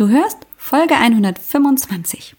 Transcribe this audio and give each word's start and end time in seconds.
Du 0.00 0.08
hörst 0.08 0.38
Folge 0.56 0.94
125. 0.94 2.34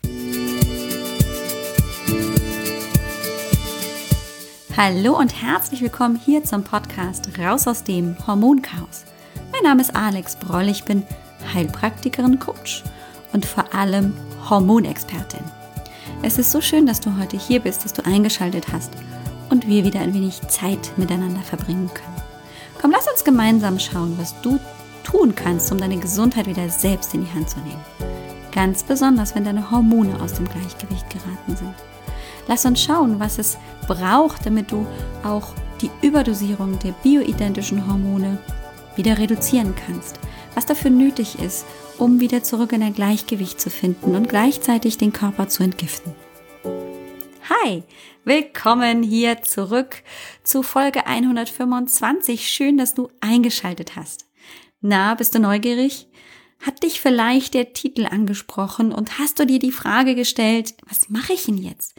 Hallo 4.76 5.16
und 5.20 5.40
herzlich 5.44 5.84
willkommen 5.84 6.16
hier 6.16 6.44
zum 6.44 6.64
Podcast 6.64 7.38
Raus 7.38 7.68
aus 7.68 7.84
dem 7.84 8.16
Hormonchaos. 8.26 9.06
Mein 9.52 9.62
Name 9.62 9.82
ist 9.84 9.96
Alex 9.96 10.38
Broll, 10.38 10.70
ich 10.70 10.86
bin 10.86 11.04
Heilpraktikerin, 11.54 12.40
Coach 12.40 12.84
und 13.32 13.46
vor 13.46 13.72
allem 13.76 14.16
Hormonexpertin. 14.50 15.44
Es 16.24 16.40
ist 16.40 16.52
so 16.52 16.62
schön, 16.62 16.88
dass 16.88 17.00
du 17.00 17.16
heute 17.20 17.38
hier 17.38 17.60
bist, 17.60 17.86
dass 17.86 17.94
du 17.94 18.04
eingeschaltet 18.04 18.74
hast 18.74 18.92
und 19.52 19.68
wir 19.68 19.86
wieder 19.86 20.00
ein 20.00 20.16
wenig 20.16 20.42
Zeit 20.48 20.98
miteinander 20.98 21.42
verbringen 21.42 21.92
können. 21.94 22.24
Komm, 22.82 22.90
lass 22.90 23.08
uns 23.08 23.24
gemeinsam 23.24 23.78
schauen, 23.78 24.18
was 24.18 24.34
du 24.42 24.60
tun 25.12 25.36
kannst, 25.36 25.72
um 25.72 25.78
deine 25.78 25.98
Gesundheit 25.98 26.48
wieder 26.48 26.70
selbst 26.70 27.14
in 27.14 27.26
die 27.26 27.32
Hand 27.32 27.50
zu 27.50 27.60
nehmen. 27.60 27.84
Ganz 28.52 28.84
besonders, 28.84 29.36
wenn 29.36 29.44
deine 29.44 29.70
Hormone 29.70 30.20
aus 30.22 30.34
dem 30.34 30.48
Gleichgewicht 30.48 31.10
geraten 31.10 31.56
sind. 31.56 31.74
Lass 32.48 32.66
uns 32.66 32.82
schauen, 32.84 33.20
was 33.20 33.38
es 33.38 33.58
braucht, 33.88 34.46
damit 34.46 34.72
du 34.72 34.86
auch 35.24 35.54
die 35.82 35.92
Überdosierung 36.02 36.80
der 36.80 36.92
bioidentischen 37.04 37.88
Hormone 37.88 38.40
wieder 38.96 39.18
reduzieren 39.18 39.74
kannst. 39.86 40.20
Was 40.56 40.66
dafür 40.66 40.92
nötig 40.92 41.40
ist, 41.40 41.66
um 41.98 42.20
wieder 42.20 42.44
zurück 42.44 42.74
in 42.74 42.84
ein 42.84 42.94
Gleichgewicht 42.94 43.62
zu 43.62 43.70
finden 43.70 44.16
und 44.16 44.28
gleichzeitig 44.28 44.98
den 44.98 45.14
Körper 45.14 45.48
zu 45.48 45.64
entgiften. 45.64 46.14
Hi, 47.50 47.84
willkommen 48.26 49.04
hier 49.04 49.44
zurück 49.44 50.04
zu 50.44 50.64
Folge 50.64 51.06
125. 51.06 52.48
Schön, 52.48 52.78
dass 52.78 52.94
du 52.94 53.10
eingeschaltet 53.22 53.96
hast. 53.96 54.31
Na, 54.82 55.14
bist 55.14 55.36
du 55.36 55.40
neugierig? 55.40 56.08
Hat 56.60 56.84
dich 56.84 57.02
vielleicht 57.02 57.54
der 57.54 57.74
Titel 57.74 58.06
angesprochen 58.06 58.92
und 58.92 59.20
hast 59.20 59.40
du 59.40 59.46
dir 59.46 59.60
die 59.60 59.72
Frage 59.72 60.16
gestellt, 60.16 60.76
was 60.88 61.10
mache 61.10 61.34
ich 61.34 61.46
denn 61.46 61.58
jetzt? 61.58 61.96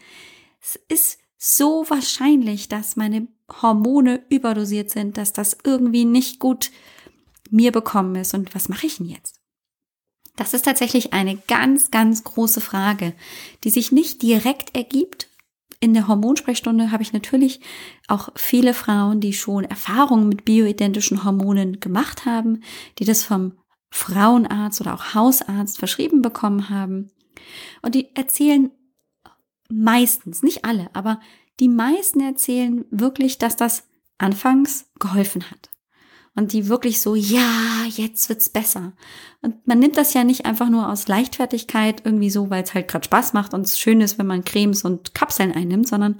Es 0.60 0.76
ist 0.88 1.18
so 1.38 1.84
wahrscheinlich, 1.88 2.68
dass 2.68 2.96
meine 2.96 3.26
Hormone 3.60 4.24
überdosiert 4.28 4.90
sind, 4.90 5.16
dass 5.16 5.32
das 5.32 5.56
irgendwie 5.64 6.04
nicht 6.04 6.38
gut 6.38 6.70
mir 7.50 7.72
bekommen 7.72 8.14
ist 8.16 8.34
und 8.34 8.54
was 8.54 8.68
mache 8.68 8.86
ich 8.86 8.98
denn 8.98 9.08
jetzt? 9.08 9.40
Das 10.36 10.54
ist 10.54 10.64
tatsächlich 10.64 11.12
eine 11.12 11.36
ganz, 11.48 11.90
ganz 11.90 12.24
große 12.24 12.60
Frage, 12.60 13.12
die 13.64 13.70
sich 13.70 13.92
nicht 13.92 14.22
direkt 14.22 14.74
ergibt. 14.76 15.28
In 15.82 15.94
der 15.94 16.06
Hormonsprechstunde 16.06 16.92
habe 16.92 17.02
ich 17.02 17.12
natürlich 17.12 17.58
auch 18.06 18.28
viele 18.36 18.72
Frauen, 18.72 19.18
die 19.18 19.32
schon 19.32 19.64
Erfahrungen 19.64 20.28
mit 20.28 20.44
bioidentischen 20.44 21.24
Hormonen 21.24 21.80
gemacht 21.80 22.24
haben, 22.24 22.62
die 23.00 23.04
das 23.04 23.24
vom 23.24 23.58
Frauenarzt 23.90 24.80
oder 24.80 24.94
auch 24.94 25.14
Hausarzt 25.14 25.80
verschrieben 25.80 26.22
bekommen 26.22 26.70
haben. 26.70 27.10
Und 27.82 27.96
die 27.96 28.14
erzählen 28.14 28.70
meistens, 29.68 30.44
nicht 30.44 30.64
alle, 30.64 30.88
aber 30.92 31.18
die 31.58 31.68
meisten 31.68 32.20
erzählen 32.20 32.84
wirklich, 32.92 33.38
dass 33.38 33.56
das 33.56 33.88
anfangs 34.18 34.88
geholfen 35.00 35.50
hat 35.50 35.71
und 36.34 36.52
die 36.52 36.68
wirklich 36.68 37.00
so, 37.00 37.14
ja, 37.14 37.84
jetzt 37.88 38.28
wird's 38.28 38.48
besser. 38.48 38.94
Und 39.42 39.66
man 39.66 39.78
nimmt 39.78 39.96
das 39.96 40.14
ja 40.14 40.24
nicht 40.24 40.46
einfach 40.46 40.70
nur 40.70 40.88
aus 40.88 41.08
Leichtfertigkeit 41.08 42.02
irgendwie 42.04 42.30
so, 42.30 42.48
weil 42.48 42.62
es 42.62 42.74
halt 42.74 42.88
gerade 42.88 43.04
Spaß 43.04 43.34
macht 43.34 43.52
und 43.52 43.66
es 43.66 43.78
schön 43.78 44.00
ist, 44.00 44.18
wenn 44.18 44.26
man 44.26 44.44
Cremes 44.44 44.82
und 44.82 45.14
Kapseln 45.14 45.52
einnimmt, 45.52 45.88
sondern 45.88 46.16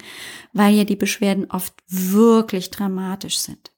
weil 0.51 0.75
ja 0.75 0.83
die 0.83 0.95
Beschwerden 0.95 1.49
oft 1.49 1.73
wirklich 1.87 2.69
dramatisch 2.69 3.39
sind. 3.39 3.71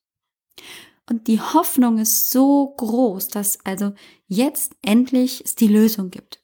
Und 1.09 1.27
die 1.27 1.39
Hoffnung 1.39 1.99
ist 1.99 2.31
so 2.31 2.73
groß, 2.77 3.27
dass 3.29 3.63
also 3.63 3.93
jetzt 4.27 4.75
endlich 4.81 5.43
es 5.45 5.55
die 5.55 5.67
Lösung 5.67 6.09
gibt. 6.09 6.41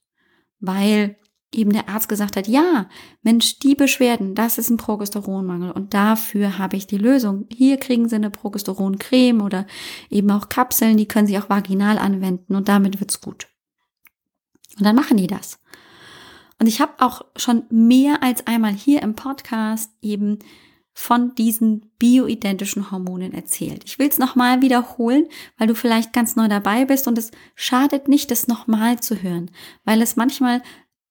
Weil 0.59 1.17
eben 1.53 1.73
der 1.73 1.89
Arzt 1.89 2.09
gesagt 2.09 2.37
hat, 2.37 2.47
ja, 2.47 2.87
Mensch, 3.23 3.59
die 3.59 3.75
Beschwerden, 3.75 4.35
das 4.35 4.57
ist 4.57 4.69
ein 4.69 4.77
Progesteronmangel 4.77 5.71
und 5.71 5.93
dafür 5.93 6.57
habe 6.57 6.77
ich 6.77 6.87
die 6.87 6.97
Lösung. 6.97 7.45
Hier 7.51 7.77
kriegen 7.77 8.07
Sie 8.07 8.15
eine 8.15 8.29
Progesteroncreme 8.29 9.41
oder 9.41 9.67
eben 10.09 10.31
auch 10.31 10.49
Kapseln, 10.49 10.97
die 10.97 11.07
können 11.07 11.27
Sie 11.27 11.37
auch 11.37 11.49
vaginal 11.49 11.97
anwenden 11.97 12.55
und 12.55 12.69
damit 12.69 12.99
wird's 12.99 13.21
gut. 13.21 13.47
Und 14.77 14.85
dann 14.85 14.95
machen 14.95 15.17
die 15.17 15.27
das. 15.27 15.59
Und 16.59 16.67
ich 16.67 16.79
habe 16.79 16.93
auch 16.99 17.25
schon 17.35 17.63
mehr 17.69 18.23
als 18.23 18.45
einmal 18.47 18.73
hier 18.73 19.01
im 19.01 19.15
Podcast 19.15 19.91
eben 20.01 20.39
von 20.93 21.33
diesen 21.35 21.89
bioidentischen 21.99 22.91
Hormonen 22.91 23.33
erzählt. 23.33 23.83
Ich 23.85 23.97
will 23.97 24.07
es 24.07 24.19
nochmal 24.19 24.61
wiederholen, 24.61 25.27
weil 25.57 25.67
du 25.67 25.75
vielleicht 25.75 26.13
ganz 26.13 26.35
neu 26.35 26.47
dabei 26.47 26.85
bist 26.85 27.07
und 27.07 27.17
es 27.17 27.31
schadet 27.55 28.07
nicht, 28.07 28.29
das 28.29 28.47
nochmal 28.47 28.99
zu 28.99 29.21
hören, 29.21 29.49
weil 29.85 30.01
es 30.01 30.17
manchmal 30.17 30.61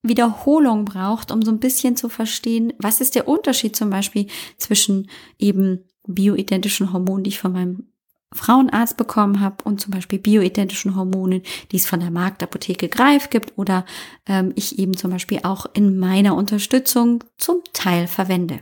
Wiederholung 0.02 0.84
braucht, 0.84 1.30
um 1.30 1.42
so 1.42 1.50
ein 1.50 1.60
bisschen 1.60 1.96
zu 1.96 2.08
verstehen, 2.08 2.72
was 2.78 3.00
ist 3.00 3.14
der 3.14 3.28
Unterschied 3.28 3.76
zum 3.76 3.90
Beispiel 3.90 4.26
zwischen 4.56 5.10
eben 5.38 5.84
bioidentischen 6.06 6.92
Hormonen, 6.92 7.24
die 7.24 7.30
ich 7.30 7.38
von 7.38 7.52
meinem 7.52 7.90
Frauenarzt 8.32 8.96
bekommen 8.96 9.40
habe 9.40 9.64
und 9.64 9.80
zum 9.80 9.90
Beispiel 9.90 10.18
bioidentischen 10.18 10.94
Hormonen, 10.94 11.42
die 11.72 11.76
es 11.76 11.86
von 11.86 12.00
der 12.00 12.12
Marktapotheke 12.12 12.88
Greif 12.88 13.28
gibt 13.28 13.58
oder 13.58 13.84
ähm, 14.26 14.52
ich 14.54 14.78
eben 14.78 14.96
zum 14.96 15.10
Beispiel 15.10 15.40
auch 15.42 15.66
in 15.74 15.98
meiner 15.98 16.36
Unterstützung 16.36 17.24
zum 17.38 17.62
Teil 17.72 18.06
verwende. 18.06 18.60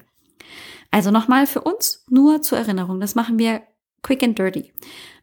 Also 0.90 1.10
nochmal 1.10 1.46
für 1.46 1.60
uns 1.60 2.04
nur 2.08 2.40
zur 2.40 2.58
Erinnerung, 2.58 2.98
das 2.98 3.14
machen 3.14 3.38
wir 3.38 3.62
quick 4.02 4.22
and 4.22 4.38
dirty. 4.38 4.72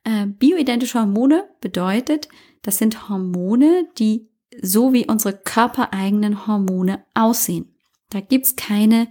Äh, 0.03 0.27
bioidentische 0.27 0.99
Hormone 0.99 1.45
bedeutet, 1.59 2.29
das 2.61 2.77
sind 2.77 3.09
Hormone, 3.09 3.87
die 3.97 4.29
so 4.61 4.93
wie 4.93 5.07
unsere 5.07 5.37
körpereigenen 5.37 6.47
Hormone 6.47 7.05
aussehen. 7.13 7.75
Da 8.09 8.21
gibt's 8.21 8.55
keine 8.55 9.07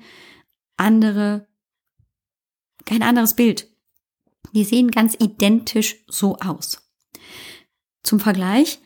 andere, 0.76 1.46
kein 2.84 3.02
anderes 3.02 3.34
Bild. 3.34 3.68
Die 4.52 4.64
sehen 4.64 4.90
ganz 4.90 5.16
identisch 5.18 6.04
so 6.08 6.36
aus. 6.36 6.82
Zum 8.02 8.20
Vergleich, 8.20 8.80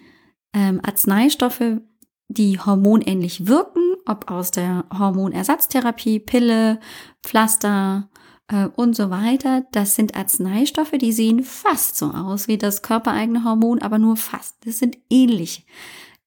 ähm, 0.54 0.80
Arzneistoffe, 0.82 1.82
die 2.28 2.58
hormonähnlich 2.58 3.46
wirken, 3.46 3.96
ob 4.06 4.30
aus 4.30 4.50
der 4.50 4.84
Hormonersatztherapie, 4.96 6.20
Pille, 6.20 6.80
Pflaster 7.22 8.10
äh, 8.48 8.66
und 8.76 8.94
so 8.96 9.10
weiter, 9.10 9.66
das 9.72 9.94
sind 9.94 10.14
Arzneistoffe, 10.16 10.98
die 10.98 11.12
sehen 11.12 11.42
fast 11.42 11.96
so 11.96 12.10
aus 12.10 12.48
wie 12.48 12.58
das 12.58 12.82
körpereigene 12.82 13.44
Hormon, 13.44 13.82
aber 13.82 13.98
nur 13.98 14.16
fast. 14.16 14.56
Das 14.64 14.78
sind 14.78 14.98
ähnlich 15.10 15.66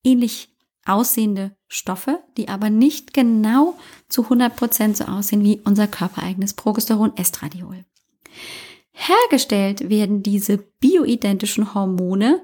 ähnlich 0.03 0.49
aussehende 0.85 1.55
Stoffe, 1.67 2.23
die 2.37 2.49
aber 2.49 2.69
nicht 2.69 3.13
genau 3.13 3.77
zu 4.09 4.23
100 4.23 4.55
Prozent 4.55 4.97
so 4.97 5.05
aussehen 5.05 5.43
wie 5.43 5.61
unser 5.63 5.87
körpereigenes 5.87 6.53
Progesteron 6.53 7.15
Estradiol. 7.17 7.85
Hergestellt 8.91 9.89
werden 9.89 10.23
diese 10.23 10.57
bioidentischen 10.57 11.73
Hormone 11.73 12.41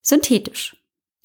synthetisch. 0.00 0.76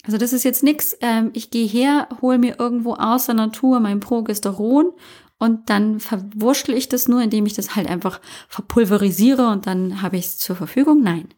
Also 0.04 0.18
das 0.18 0.34
ist 0.34 0.44
jetzt 0.44 0.64
nichts, 0.64 0.98
ähm, 1.02 1.32
ich 1.34 1.52
gehe 1.52 1.68
her, 1.68 2.08
hole 2.22 2.38
mir 2.38 2.60
irgendwo 2.60 2.94
aus 2.96 3.26
der 3.26 3.36
Natur 3.36 3.80
mein 3.80 4.00
Progesteron 4.00 4.92
und 5.38 5.70
dann 5.70 6.00
verwurschtel 6.00 6.76
ich 6.76 6.90
das 6.90 7.08
nur, 7.08 7.22
indem 7.22 7.46
ich 7.46 7.54
das 7.54 7.76
halt 7.76 7.88
einfach 7.88 8.20
verpulverisiere 8.48 9.48
und 9.50 9.68
dann 9.68 10.02
habe 10.02 10.18
ich 10.18 10.26
es 10.26 10.38
zur 10.38 10.56
Verfügung. 10.56 11.02
Nein. 11.02 11.30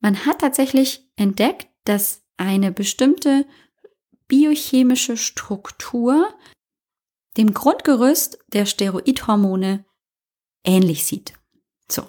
Man 0.00 0.24
hat 0.26 0.40
tatsächlich 0.40 1.08
entdeckt, 1.16 1.68
dass 1.84 2.19
eine 2.40 2.72
bestimmte 2.72 3.46
biochemische 4.26 5.16
Struktur 5.16 6.32
dem 7.36 7.52
Grundgerüst 7.52 8.38
der 8.52 8.64
Steroidhormone 8.64 9.84
ähnlich 10.64 11.04
sieht. 11.04 11.34
So. 11.88 12.02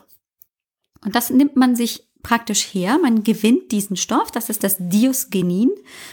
Und 1.03 1.15
das 1.15 1.29
nimmt 1.29 1.57
man 1.57 1.75
sich 1.75 2.09
praktisch 2.23 2.73
her. 2.73 2.97
Man 2.99 3.23
gewinnt 3.23 3.71
diesen 3.71 3.97
Stoff, 3.97 4.31
das 4.31 4.49
ist 4.49 4.63
das 4.63 4.77
Diosgenin, 4.79 5.71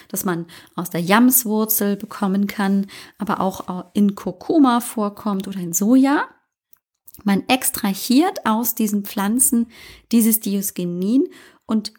das 0.09 0.25
man 0.25 0.47
aus 0.75 0.91
der 0.91 1.00
Jamswurzel 1.00 1.97
bekommen 1.97 2.47
kann, 2.49 2.87
aber 3.19 3.41
auch 3.41 3.87
in 3.94 4.15
Kurkuma 4.15 4.81
vorkommt 4.81 5.47
oder 5.47 5.61
in 5.61 5.73
Soja. 5.73 6.26
Man 7.25 7.49
extrahiert 7.49 8.47
aus 8.47 8.75
diesen 8.75 9.05
Pflanzen 9.05 9.70
dieses 10.11 10.41
Diosgenin 10.41 11.29
und 11.67 11.93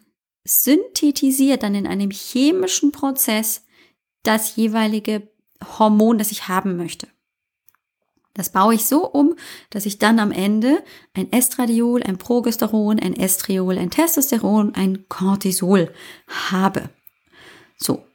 synthetisiert 0.44 1.62
dann 1.62 1.74
in 1.74 1.86
einem 1.86 2.10
chemischen 2.10 2.92
Prozess 2.92 3.64
das 4.22 4.56
jeweilige 4.56 5.28
Hormon, 5.78 6.18
das 6.18 6.32
ich 6.32 6.48
haben 6.48 6.76
möchte. 6.76 7.08
Das 8.34 8.52
baue 8.52 8.74
ich 8.74 8.86
so 8.86 9.06
um, 9.06 9.34
dass 9.70 9.86
ich 9.86 9.98
dann 9.98 10.18
am 10.18 10.30
Ende 10.30 10.82
ein 11.14 11.32
Estradiol, 11.32 12.02
ein 12.02 12.16
Progesteron, 12.16 12.98
ein 13.00 13.14
Estriol, 13.14 13.76
ein 13.76 13.90
Testosteron, 13.90 14.74
ein 14.74 15.08
Cortisol 15.08 15.92
habe. 16.28 16.90
So. 17.76 18.06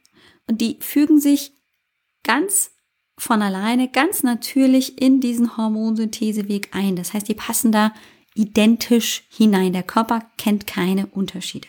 Und 0.48 0.60
die 0.60 0.78
fügen 0.80 1.20
sich 1.20 1.52
ganz 2.22 2.70
von 3.18 3.42
alleine, 3.42 3.88
ganz 3.88 4.22
natürlich 4.22 5.00
in 5.00 5.20
diesen 5.20 5.56
Hormonsyntheseweg 5.56 6.70
ein. 6.72 6.96
Das 6.96 7.12
heißt, 7.12 7.28
die 7.28 7.34
passen 7.34 7.72
da 7.72 7.92
identisch 8.34 9.24
hinein. 9.30 9.72
Der 9.72 9.82
Körper 9.82 10.26
kennt 10.38 10.66
keine 10.66 11.06
Unterschiede. 11.06 11.68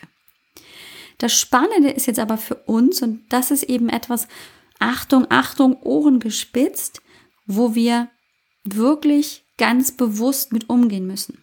Das 1.18 1.38
Spannende 1.38 1.90
ist 1.90 2.06
jetzt 2.06 2.20
aber 2.20 2.38
für 2.38 2.54
uns, 2.54 3.02
und 3.02 3.22
das 3.28 3.50
ist 3.50 3.64
eben 3.64 3.88
etwas, 3.88 4.28
Achtung, 4.78 5.26
Achtung, 5.28 5.76
Ohren 5.82 6.20
gespitzt, 6.20 7.02
wo 7.46 7.74
wir 7.74 8.08
wirklich 8.64 9.44
ganz 9.56 9.92
bewusst 9.92 10.52
mit 10.52 10.70
umgehen 10.70 11.06
müssen. 11.06 11.42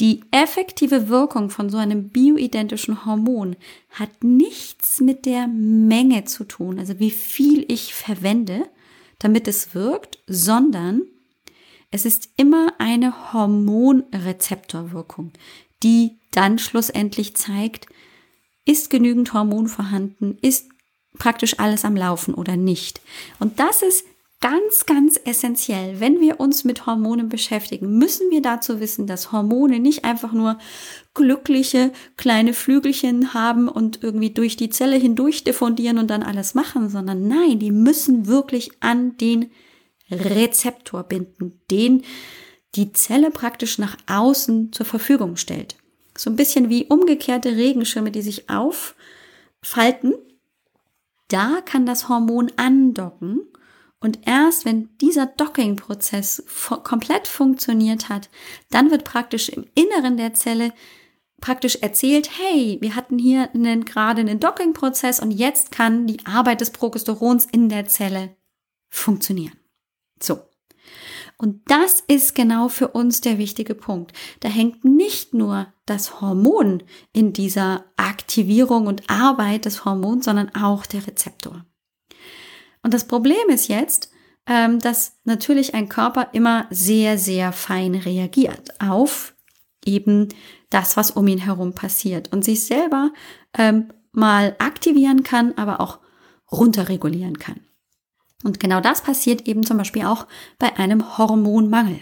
Die 0.00 0.22
effektive 0.30 1.08
Wirkung 1.08 1.50
von 1.50 1.68
so 1.68 1.76
einem 1.76 2.08
bioidentischen 2.08 3.04
Hormon 3.04 3.56
hat 3.90 4.24
nichts 4.24 5.00
mit 5.00 5.26
der 5.26 5.46
Menge 5.46 6.24
zu 6.24 6.44
tun, 6.44 6.78
also 6.78 6.98
wie 6.98 7.10
viel 7.10 7.66
ich 7.68 7.94
verwende, 7.94 8.68
damit 9.18 9.46
es 9.46 9.74
wirkt, 9.74 10.18
sondern 10.26 11.02
es 11.90 12.06
ist 12.06 12.30
immer 12.36 12.72
eine 12.78 13.32
Hormonrezeptorwirkung, 13.32 15.32
die 15.82 16.18
dann 16.30 16.58
schlussendlich 16.58 17.36
zeigt, 17.36 17.86
ist 18.70 18.88
genügend 18.88 19.34
Hormon 19.34 19.66
vorhanden, 19.66 20.38
ist 20.42 20.68
praktisch 21.18 21.58
alles 21.58 21.84
am 21.84 21.96
Laufen 21.96 22.34
oder 22.34 22.56
nicht. 22.56 23.00
Und 23.40 23.58
das 23.58 23.82
ist 23.82 24.04
ganz, 24.40 24.86
ganz 24.86 25.20
essentiell. 25.24 25.98
Wenn 25.98 26.20
wir 26.20 26.38
uns 26.38 26.62
mit 26.62 26.86
Hormonen 26.86 27.28
beschäftigen, 27.28 27.98
müssen 27.98 28.30
wir 28.30 28.40
dazu 28.40 28.78
wissen, 28.78 29.08
dass 29.08 29.32
Hormone 29.32 29.80
nicht 29.80 30.04
einfach 30.04 30.32
nur 30.32 30.58
glückliche 31.14 31.92
kleine 32.16 32.54
Flügelchen 32.54 33.34
haben 33.34 33.68
und 33.68 34.04
irgendwie 34.04 34.30
durch 34.30 34.56
die 34.56 34.70
Zelle 34.70 34.96
hindurch 34.96 35.42
diffundieren 35.42 35.98
und 35.98 36.08
dann 36.08 36.22
alles 36.22 36.54
machen, 36.54 36.88
sondern 36.88 37.26
nein, 37.26 37.58
die 37.58 37.72
müssen 37.72 38.28
wirklich 38.28 38.70
an 38.78 39.16
den 39.16 39.50
Rezeptor 40.10 41.02
binden, 41.02 41.60
den 41.72 42.04
die 42.76 42.92
Zelle 42.92 43.32
praktisch 43.32 43.78
nach 43.78 43.96
außen 44.06 44.72
zur 44.72 44.86
Verfügung 44.86 45.36
stellt. 45.36 45.76
So 46.20 46.28
ein 46.28 46.36
bisschen 46.36 46.68
wie 46.68 46.84
umgekehrte 46.84 47.56
Regenschirme, 47.56 48.10
die 48.10 48.20
sich 48.20 48.50
auffalten. 48.50 50.12
Da 51.28 51.62
kann 51.64 51.86
das 51.86 52.10
Hormon 52.10 52.52
andocken 52.56 53.40
und 54.00 54.26
erst 54.26 54.66
wenn 54.66 54.90
dieser 54.98 55.24
Docking-Prozess 55.24 56.44
komplett 56.84 57.26
funktioniert 57.26 58.10
hat, 58.10 58.28
dann 58.68 58.90
wird 58.90 59.04
praktisch 59.04 59.48
im 59.48 59.64
Inneren 59.74 60.18
der 60.18 60.34
Zelle 60.34 60.74
praktisch 61.40 61.76
erzählt, 61.76 62.28
hey, 62.38 62.76
wir 62.82 62.96
hatten 62.96 63.18
hier 63.18 63.48
einen, 63.54 63.86
gerade 63.86 64.20
einen 64.20 64.40
Docking-Prozess 64.40 65.20
und 65.20 65.30
jetzt 65.30 65.72
kann 65.72 66.06
die 66.06 66.26
Arbeit 66.26 66.60
des 66.60 66.68
Progesterons 66.68 67.46
in 67.46 67.70
der 67.70 67.86
Zelle 67.86 68.36
funktionieren. 68.90 69.58
So. 70.22 70.49
Und 71.40 71.62
das 71.70 72.00
ist 72.06 72.34
genau 72.34 72.68
für 72.68 72.88
uns 72.88 73.22
der 73.22 73.38
wichtige 73.38 73.74
Punkt. 73.74 74.12
Da 74.40 74.50
hängt 74.50 74.84
nicht 74.84 75.32
nur 75.32 75.68
das 75.86 76.20
Hormon 76.20 76.82
in 77.14 77.32
dieser 77.32 77.86
Aktivierung 77.96 78.86
und 78.86 79.08
Arbeit 79.08 79.64
des 79.64 79.86
Hormons, 79.86 80.26
sondern 80.26 80.54
auch 80.54 80.84
der 80.84 81.06
Rezeptor. 81.06 81.64
Und 82.82 82.92
das 82.92 83.06
Problem 83.06 83.48
ist 83.48 83.68
jetzt, 83.68 84.10
ähm, 84.46 84.80
dass 84.80 85.18
natürlich 85.24 85.72
ein 85.72 85.88
Körper 85.88 86.28
immer 86.32 86.66
sehr, 86.68 87.16
sehr 87.16 87.52
fein 87.52 87.94
reagiert 87.94 88.78
auf 88.78 89.34
eben 89.86 90.28
das, 90.68 90.98
was 90.98 91.10
um 91.10 91.26
ihn 91.26 91.38
herum 91.38 91.74
passiert 91.74 92.30
und 92.34 92.44
sich 92.44 92.66
selber 92.66 93.12
ähm, 93.56 93.88
mal 94.12 94.56
aktivieren 94.58 95.22
kann, 95.22 95.54
aber 95.56 95.80
auch 95.80 96.00
runterregulieren 96.52 97.38
kann. 97.38 97.60
Und 98.44 98.60
genau 98.60 98.80
das 98.80 99.02
passiert 99.02 99.46
eben 99.46 99.64
zum 99.64 99.76
Beispiel 99.76 100.04
auch 100.04 100.26
bei 100.58 100.76
einem 100.76 101.18
Hormonmangel. 101.18 102.00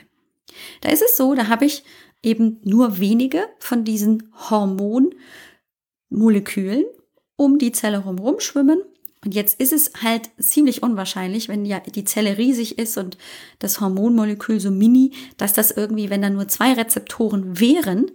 Da 0.81 0.91
ist 0.91 1.03
es 1.03 1.17
so, 1.17 1.35
da 1.35 1.49
habe 1.49 1.65
ich 1.65 1.83
eben 2.23 2.61
nur 2.65 3.01
wenige 3.01 3.49
von 3.59 3.85
diesen 3.85 4.33
Hormonmolekülen 4.51 6.85
um 7.37 7.59
die 7.59 7.73
Zelle 7.73 8.05
herum 8.05 8.39
schwimmen 8.41 8.83
und 9.25 9.35
jetzt 9.35 9.61
ist 9.61 9.73
es 9.73 9.93
halt 10.03 10.31
ziemlich 10.39 10.83
unwahrscheinlich, 10.83 11.49
wenn 11.49 11.65
ja 11.65 11.81
die 11.81 12.05
Zelle 12.05 12.39
riesig 12.39 12.79
ist 12.79 12.97
und 12.99 13.19
das 13.59 13.81
Hormonmolekül 13.81 14.61
so 14.61 14.71
mini, 14.71 15.13
dass 15.37 15.53
das 15.53 15.71
irgendwie, 15.71 16.11
wenn 16.11 16.23
da 16.23 16.31
nur 16.31 16.49
zwei 16.49 16.73
Rezeptoren 16.73 17.59
wären, 17.59 18.11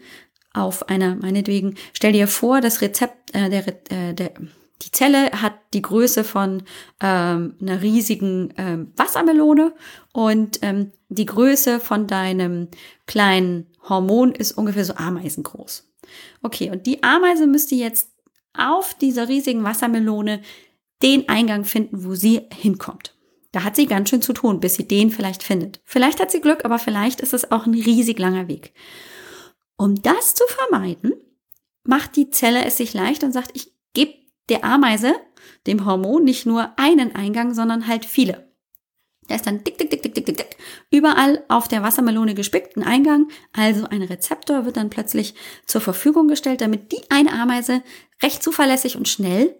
auf 0.53 0.89
einer, 0.89 1.15
meinetwegen, 1.15 1.75
stell 1.93 2.13
dir 2.13 2.27
vor, 2.27 2.61
das 2.61 2.81
Rezept, 2.81 3.35
äh, 3.35 3.49
der, 3.49 3.67
äh, 3.91 4.13
der, 4.13 4.33
die 4.83 4.91
Zelle 4.91 5.31
hat 5.31 5.53
die 5.73 5.81
Größe 5.81 6.23
von 6.23 6.63
ähm, 7.01 7.55
einer 7.61 7.81
riesigen 7.81 8.53
ähm, 8.57 8.91
Wassermelone 8.95 9.73
und 10.11 10.59
ähm, 10.61 10.91
die 11.09 11.25
Größe 11.25 11.79
von 11.79 12.07
deinem 12.07 12.67
kleinen 13.05 13.67
Hormon 13.87 14.31
ist 14.33 14.53
ungefähr 14.53 14.85
so 14.85 14.95
ameisengroß. 14.95 15.87
Okay, 16.41 16.69
und 16.71 16.85
die 16.85 17.03
Ameise 17.03 17.47
müsste 17.47 17.75
jetzt 17.75 18.09
auf 18.57 18.93
dieser 18.93 19.27
riesigen 19.29 19.63
Wassermelone 19.63 20.41
den 21.01 21.27
Eingang 21.29 21.65
finden, 21.65 22.05
wo 22.05 22.15
sie 22.15 22.41
hinkommt. 22.53 23.15
Da 23.51 23.63
hat 23.63 23.75
sie 23.75 23.85
ganz 23.85 24.09
schön 24.09 24.21
zu 24.21 24.33
tun, 24.33 24.59
bis 24.59 24.75
sie 24.75 24.87
den 24.87 25.11
vielleicht 25.11 25.43
findet. 25.43 25.79
Vielleicht 25.85 26.19
hat 26.19 26.31
sie 26.31 26.41
Glück, 26.41 26.65
aber 26.65 26.79
vielleicht 26.79 27.21
ist 27.21 27.33
es 27.33 27.51
auch 27.51 27.65
ein 27.65 27.73
riesig 27.73 28.17
langer 28.17 28.47
Weg. 28.47 28.73
Um 29.77 30.01
das 30.01 30.33
zu 30.33 30.43
vermeiden, 30.47 31.13
macht 31.83 32.15
die 32.15 32.29
Zelle 32.29 32.65
es 32.65 32.77
sich 32.77 32.93
leicht 32.93 33.23
und 33.23 33.31
sagt, 33.31 33.51
ich 33.53 33.71
gebe 33.93 34.13
der 34.49 34.63
Ameise, 34.63 35.15
dem 35.67 35.85
Hormon, 35.85 36.23
nicht 36.23 36.45
nur 36.45 36.73
einen 36.77 37.15
Eingang, 37.15 37.53
sondern 37.53 37.87
halt 37.87 38.05
viele. 38.05 38.53
Da 39.27 39.35
ist 39.35 39.47
dann 39.47 39.63
dick, 39.63 39.77
dick, 39.77 39.89
dick, 39.89 40.01
dick, 40.03 40.13
dick, 40.13 40.25
dick, 40.25 40.37
dick. 40.37 40.57
Überall 40.91 41.43
auf 41.47 41.67
der 41.67 41.81
Wassermelone 41.81 42.33
gespickt 42.33 42.75
ein 42.75 42.83
Eingang, 42.83 43.29
also 43.53 43.85
ein 43.87 44.01
Rezeptor 44.01 44.65
wird 44.65 44.77
dann 44.77 44.89
plötzlich 44.89 45.33
zur 45.65 45.81
Verfügung 45.81 46.27
gestellt, 46.27 46.61
damit 46.61 46.91
die 46.91 47.01
eine 47.09 47.31
Ameise 47.31 47.83
recht 48.21 48.43
zuverlässig 48.43 48.97
und 48.97 49.07
schnell 49.07 49.55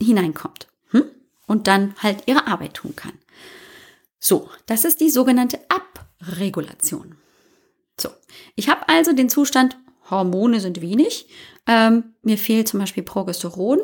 hineinkommt 0.00 0.68
hm? 0.90 1.04
und 1.46 1.66
dann 1.66 1.94
halt 2.02 2.24
ihre 2.26 2.46
Arbeit 2.46 2.74
tun 2.74 2.94
kann. 2.96 3.12
So, 4.18 4.50
das 4.66 4.84
ist 4.84 5.00
die 5.00 5.10
sogenannte 5.10 5.58
Abregulation. 5.68 7.16
So, 7.98 8.10
ich 8.56 8.68
habe 8.68 8.88
also 8.88 9.12
den 9.12 9.30
Zustand, 9.30 9.78
Hormone 10.10 10.60
sind 10.60 10.80
wenig, 10.80 11.28
ähm, 11.66 12.14
mir 12.22 12.38
fehlt 12.38 12.68
zum 12.68 12.80
Beispiel 12.80 13.02
Progesteron. 13.02 13.80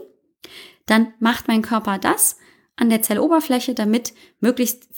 Dann 0.86 1.14
macht 1.18 1.48
mein 1.48 1.62
Körper 1.62 1.98
das 1.98 2.36
an 2.76 2.90
der 2.90 3.02
Zelloberfläche, 3.02 3.74
damit 3.74 4.12
möglichst 4.40 4.88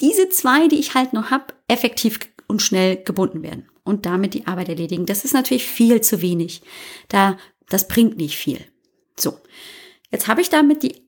diese 0.00 0.28
zwei, 0.28 0.68
die 0.68 0.78
ich 0.78 0.94
halt 0.94 1.12
noch 1.12 1.30
habe, 1.30 1.54
effektiv 1.68 2.18
und 2.46 2.62
schnell 2.62 3.02
gebunden 3.02 3.42
werden 3.42 3.68
und 3.84 4.06
damit 4.06 4.34
die 4.34 4.46
Arbeit 4.46 4.68
erledigen. 4.68 5.06
Das 5.06 5.24
ist 5.24 5.34
natürlich 5.34 5.66
viel 5.66 6.00
zu 6.00 6.20
wenig. 6.20 6.62
Da, 7.08 7.38
das 7.68 7.88
bringt 7.88 8.16
nicht 8.16 8.36
viel. 8.36 8.60
So. 9.18 9.38
Jetzt 10.10 10.28
habe 10.28 10.40
ich 10.40 10.50
damit 10.50 10.82
die 10.82 11.04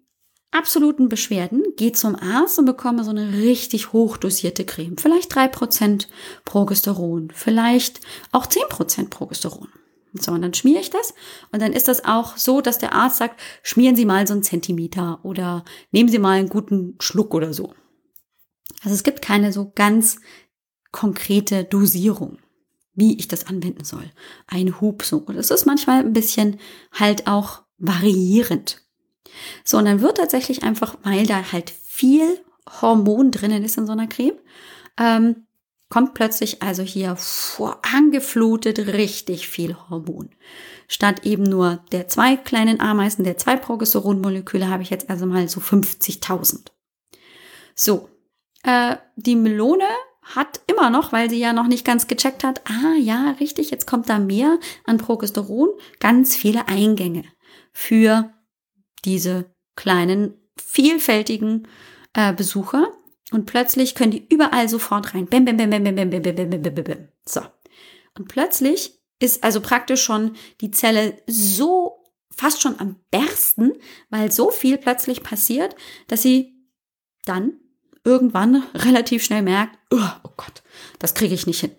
absoluten 0.51 1.09
Beschwerden, 1.09 1.63
gehe 1.77 1.93
zum 1.93 2.17
Arzt 2.17 2.59
und 2.59 2.65
bekomme 2.65 3.05
so 3.05 3.11
eine 3.11 3.33
richtig 3.33 3.93
hochdosierte 3.93 4.65
Creme. 4.65 4.97
Vielleicht 4.97 5.35
drei 5.35 5.49
Prozent 5.49 6.09
Progesteron, 6.45 7.31
vielleicht 7.35 8.01
auch 8.33 8.47
zehn 8.47 8.67
Prozent 8.69 9.11
Progesteron. 9.11 9.69
So, 10.15 10.33
und 10.33 10.43
dann 10.43 10.55
schmiere 10.55 10.81
ich 10.81 10.91
das 10.91 11.15
und 11.53 11.61
dann 11.61 11.73
ist 11.73 11.89
das 11.89 12.05
auch 12.05 12.37
so, 12.37 12.61
dass 12.61 12.79
der 12.79 12.93
Arzt 12.93 13.19
sagt, 13.19 13.41
schmieren 13.63 13.97
Sie 13.97 14.07
mal 14.07 14.27
so 14.27 14.33
einen 14.33 14.43
Zentimeter 14.43 15.21
oder 15.23 15.65
nehmen 15.91 16.09
Sie 16.09 16.19
mal 16.19 16.39
einen 16.39 16.49
guten 16.49 16.97
Schluck 17.01 17.35
oder 17.35 17.53
so. 17.53 17.75
Also 18.83 18.95
es 18.95 19.03
gibt 19.03 19.21
keine 19.23 19.53
so 19.53 19.73
ganz 19.75 20.19
konkrete 20.93 21.65
Dosierung, 21.65 22.39
wie 22.95 23.19
ich 23.19 23.29
das 23.29 23.47
anwenden 23.47 23.85
soll. 23.85 24.11
Ein 24.47 24.81
Hub 24.81 25.03
so. 25.03 25.19
Und 25.19 25.37
es 25.37 25.51
ist 25.51 25.67
manchmal 25.67 26.01
ein 26.01 26.13
bisschen 26.13 26.59
halt 26.93 27.27
auch 27.27 27.63
variierend. 27.79 28.83
So, 29.65 29.79
und 29.79 29.85
dann 29.85 30.01
wird 30.01 30.17
tatsächlich 30.17 30.63
einfach, 30.63 30.97
weil 31.03 31.27
da 31.27 31.53
halt 31.53 31.71
viel 31.71 32.41
Hormon 32.81 33.31
drinnen 33.31 33.63
ist 33.63 33.77
in 33.77 33.87
so 33.87 33.93
einer 33.93 34.07
Creme, 34.07 34.39
ähm, 34.99 35.46
kommt 35.89 36.15
plötzlich 36.15 36.63
also 36.63 36.83
hier 36.83 37.17
vor 37.17 37.81
angeflutet 37.83 38.79
richtig 38.89 39.49
viel 39.49 39.77
Hormon. 39.89 40.31
Statt 40.89 41.25
eben 41.25 41.45
nur 41.45 41.85
der 41.93 42.09
zwei 42.09 42.37
kleinen 42.37 42.81
Ameisen, 42.81 43.25
der 43.25 43.37
zwei 43.37 43.57
Progesteronmoleküle, 43.57 44.69
habe 44.69 44.83
ich 44.83 44.91
jetzt 44.91 45.11
also 45.11 45.27
mal 45.27 45.49
so 45.49 45.61
50.000. 45.61 46.67
So, 47.75 48.09
äh, 48.63 48.97
die 49.17 49.37
Melone 49.37 49.85
hat 50.23 50.61
immer 50.67 50.91
noch, 50.91 51.13
weil 51.13 51.31
sie 51.31 51.39
ja 51.39 51.53
noch 51.53 51.69
nicht 51.69 51.85
ganz 51.85 52.09
gecheckt 52.09 52.43
hat, 52.43 52.63
ah 52.69 52.97
ja, 52.99 53.37
richtig, 53.39 53.71
jetzt 53.71 53.87
kommt 53.87 54.09
da 54.09 54.19
mehr 54.19 54.59
an 54.85 54.99
Progesteron, 54.99 55.71
ganz 56.01 56.35
viele 56.35 56.67
Eingänge 56.67 57.25
für 57.73 58.31
diese 59.05 59.55
kleinen, 59.77 60.35
vielfältigen 60.57 61.69
äh, 62.13 62.33
Besucher 62.33 62.89
und 63.33 63.47
plötzlich 63.47 63.95
können 63.95 64.13
die 64.13 64.27
überall 64.29 64.69
sofort 64.69 65.15
rein. 65.15 65.27
Bäm, 65.27 65.45
bäm, 65.45 65.57
bäm, 65.57 65.71
bäm, 65.71 65.83
bäm, 65.83 65.95
bäm, 65.95 66.11
bäm, 66.11 66.23
bäm, 66.23 66.51
bäm, 66.51 66.63
bäm, 66.63 66.85
bäm. 66.85 67.09
So. 67.25 67.41
Und 68.17 68.29
plötzlich 68.29 69.01
ist 69.19 69.43
also 69.43 69.61
praktisch 69.61 70.03
schon 70.03 70.37
die 70.61 70.71
Zelle 70.71 71.21
so 71.27 72.05
fast 72.31 72.61
schon 72.61 72.79
am 72.79 72.97
bersten, 73.11 73.73
weil 74.11 74.31
so 74.31 74.51
viel 74.51 74.79
plötzlich 74.79 75.23
passiert, 75.23 75.75
dass 76.07 76.23
sie 76.23 76.55
dann 77.25 77.55
irgendwann 78.05 78.63
relativ 78.75 79.25
schnell 79.25 79.43
merkt, 79.43 79.77
oh, 79.91 80.11
oh 80.23 80.31
Gott, 80.37 80.63
das 80.99 81.15
kriege 81.15 81.35
ich 81.35 81.47
nicht 81.47 81.61
hin. 81.61 81.73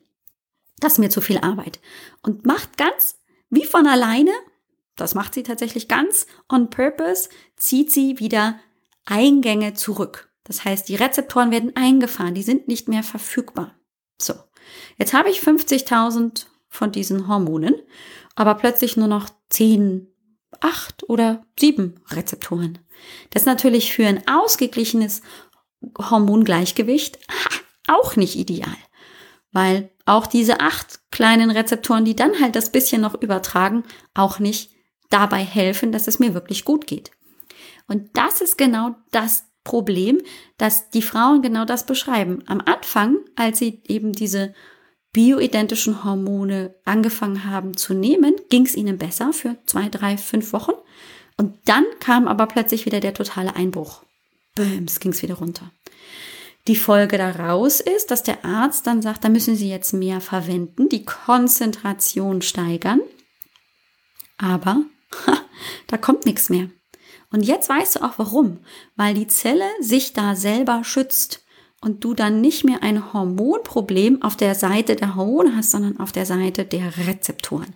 Das 0.79 0.93
ist 0.93 0.99
mir 0.99 1.09
zu 1.09 1.21
viel 1.21 1.37
Arbeit. 1.37 1.79
Und 2.21 2.45
macht 2.45 2.77
ganz 2.77 3.19
wie 3.49 3.65
von 3.65 3.87
alleine 3.87 4.31
das 4.97 5.13
macht 5.15 5.35
sie 5.35 5.43
tatsächlich 5.43 5.87
ganz 5.87 6.27
on 6.49 6.69
purpose, 6.69 7.29
zieht 7.55 7.91
sie 7.91 8.19
wieder 8.19 8.59
Eingänge 9.05 9.73
zurück. 9.75 10.26
Das 10.47 10.63
heißt, 10.63 10.87
die 10.87 10.95
Rezeptoren 10.95 11.51
werden 11.51 11.75
eingefahren, 11.75 12.33
die 12.33 12.43
sind 12.43 12.67
nicht 12.67 12.87
mehr 12.87 13.03
verfügbar. 13.03 13.75
So, 14.19 14.33
jetzt 14.97 15.13
habe 15.13 15.29
ich 15.29 15.41
50.000 15.41 16.45
von 16.69 16.91
diesen 16.91 17.27
Hormonen, 17.27 17.75
aber 18.35 18.55
plötzlich 18.55 18.97
nur 18.97 19.07
noch 19.07 19.29
10, 19.49 20.07
8 20.61 21.09
oder 21.09 21.45
7 21.59 21.99
Rezeptoren. 22.09 22.79
Das 23.29 23.43
ist 23.43 23.47
natürlich 23.47 23.93
für 23.93 24.07
ein 24.07 24.27
ausgeglichenes 24.27 25.21
Hormongleichgewicht 25.97 27.19
auch 27.87 28.15
nicht 28.15 28.37
ideal, 28.37 28.77
weil 29.51 29.91
auch 30.05 30.27
diese 30.27 30.61
acht 30.61 31.11
kleinen 31.11 31.51
Rezeptoren, 31.51 32.05
die 32.05 32.15
dann 32.15 32.39
halt 32.39 32.55
das 32.55 32.71
bisschen 32.71 33.01
noch 33.01 33.21
übertragen, 33.21 33.83
auch 34.13 34.39
nicht 34.39 34.71
dabei 35.09 35.43
helfen, 35.43 35.91
dass 35.91 36.07
es 36.07 36.19
mir 36.19 36.33
wirklich 36.33 36.63
gut 36.63 36.87
geht. 36.87 37.11
Und 37.87 38.15
das 38.17 38.41
ist 38.41 38.57
genau 38.57 38.95
das 39.11 39.46
Problem, 39.67 40.21
dass 40.57 40.89
die 40.91 41.01
Frauen 41.01 41.41
genau 41.41 41.65
das 41.65 41.85
beschreiben. 41.85 42.41
Am 42.47 42.61
Anfang, 42.61 43.17
als 43.35 43.59
sie 43.59 43.81
eben 43.85 44.13
diese 44.13 44.53
bioidentischen 45.11 46.05
Hormone 46.05 46.73
angefangen 46.85 47.43
haben 47.43 47.75
zu 47.75 47.93
nehmen, 47.93 48.35
ging 48.49 48.65
es 48.65 48.75
ihnen 48.75 48.97
besser 48.97 49.33
für 49.33 49.57
zwei, 49.65 49.89
drei, 49.89 50.15
fünf 50.17 50.53
Wochen. 50.53 50.71
Und 51.35 51.57
dann 51.65 51.83
kam 51.99 52.29
aber 52.29 52.47
plötzlich 52.47 52.85
wieder 52.85 53.01
der 53.01 53.13
totale 53.13 53.57
Einbruch. 53.57 54.03
Böms, 54.55 55.01
ging 55.01 55.11
es 55.11 55.21
wieder 55.21 55.35
runter. 55.35 55.69
Die 56.67 56.77
Folge 56.77 57.17
daraus 57.17 57.81
ist, 57.81 58.09
dass 58.09 58.23
der 58.23 58.45
Arzt 58.45 58.87
dann 58.87 59.01
sagt, 59.01 59.25
da 59.25 59.29
müssen 59.29 59.57
Sie 59.57 59.69
jetzt 59.69 59.91
mehr 59.91 60.21
verwenden, 60.21 60.87
die 60.87 61.03
Konzentration 61.03 62.41
steigern. 62.41 63.01
Aber 64.37 64.83
ha, 65.25 65.37
da 65.87 65.97
kommt 65.97 66.25
nichts 66.25 66.49
mehr. 66.49 66.69
Und 67.31 67.43
jetzt 67.43 67.69
weißt 67.69 67.97
du 67.97 68.03
auch 68.03 68.17
warum. 68.17 68.59
Weil 68.95 69.13
die 69.13 69.27
Zelle 69.27 69.65
sich 69.79 70.13
da 70.13 70.35
selber 70.35 70.83
schützt 70.83 71.45
und 71.81 72.03
du 72.03 72.13
dann 72.13 72.41
nicht 72.41 72.63
mehr 72.63 72.83
ein 72.83 73.13
Hormonproblem 73.13 74.21
auf 74.21 74.35
der 74.35 74.55
Seite 74.55 74.95
der 74.95 75.15
Hormone 75.15 75.55
hast, 75.55 75.71
sondern 75.71 75.99
auf 75.99 76.11
der 76.11 76.25
Seite 76.25 76.65
der 76.65 76.97
Rezeptoren. 76.97 77.75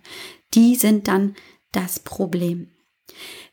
Die 0.54 0.76
sind 0.76 1.08
dann 1.08 1.36
das 1.72 2.00
Problem. 2.00 2.72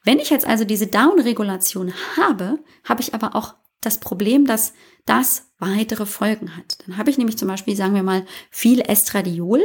Wenn 0.04 0.20
ich 0.20 0.30
jetzt 0.30 0.46
also 0.46 0.64
diese 0.64 0.86
Downregulation 0.86 1.92
habe, 2.16 2.58
habe 2.84 3.02
ich 3.02 3.14
aber 3.14 3.34
auch 3.34 3.54
das 3.80 3.98
Problem, 4.00 4.46
dass 4.46 4.72
das 5.04 5.50
weitere 5.58 6.06
Folgen 6.06 6.56
hat. 6.56 6.78
Dann 6.86 6.96
habe 6.96 7.10
ich 7.10 7.18
nämlich 7.18 7.38
zum 7.38 7.48
Beispiel, 7.48 7.76
sagen 7.76 7.94
wir 7.94 8.02
mal, 8.02 8.24
viel 8.50 8.80
Estradiol 8.80 9.62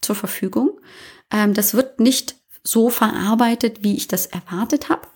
zur 0.00 0.14
Verfügung. 0.14 0.80
Ähm, 1.30 1.54
das 1.54 1.74
wird 1.74 2.00
nicht 2.00 2.36
so 2.62 2.90
verarbeitet, 2.90 3.82
wie 3.82 3.96
ich 3.96 4.08
das 4.08 4.26
erwartet 4.26 4.88
habe. 4.88 5.06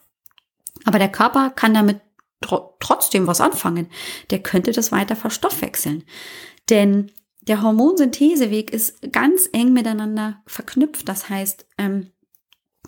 Aber 0.89 0.99
der 0.99 1.13
Körper 1.13 1.51
kann 1.51 1.75
damit 1.75 2.01
tr 2.41 2.75
trotzdem 2.81 3.27
was 3.27 3.43
anfangen. 3.43 3.89
Der 4.31 4.39
könnte 4.39 4.73
das 4.73 4.91
weiter 4.91 5.17
verstoffwechseln. 5.17 6.05
Denn 6.71 7.13
der 7.43 7.61
Hormonsyntheseweg 7.61 8.73
ist 8.73 9.13
ganz 9.13 9.51
eng 9.53 9.75
miteinander 9.75 10.43
verknüpft. 10.47 11.07
Das 11.07 11.29
heißt, 11.29 11.67
ähm, 11.77 12.11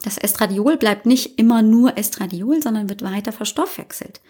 das 0.03 0.17
Estradiol 0.17 0.79
bleibt 0.79 1.05
nicht 1.05 1.39
immer 1.39 1.61
nur 1.61 1.99
Estradiol, 1.99 2.63
sondern 2.63 2.89
wird 2.89 3.03
weiter 3.03 3.33
verstoffwechselt. 3.33 4.23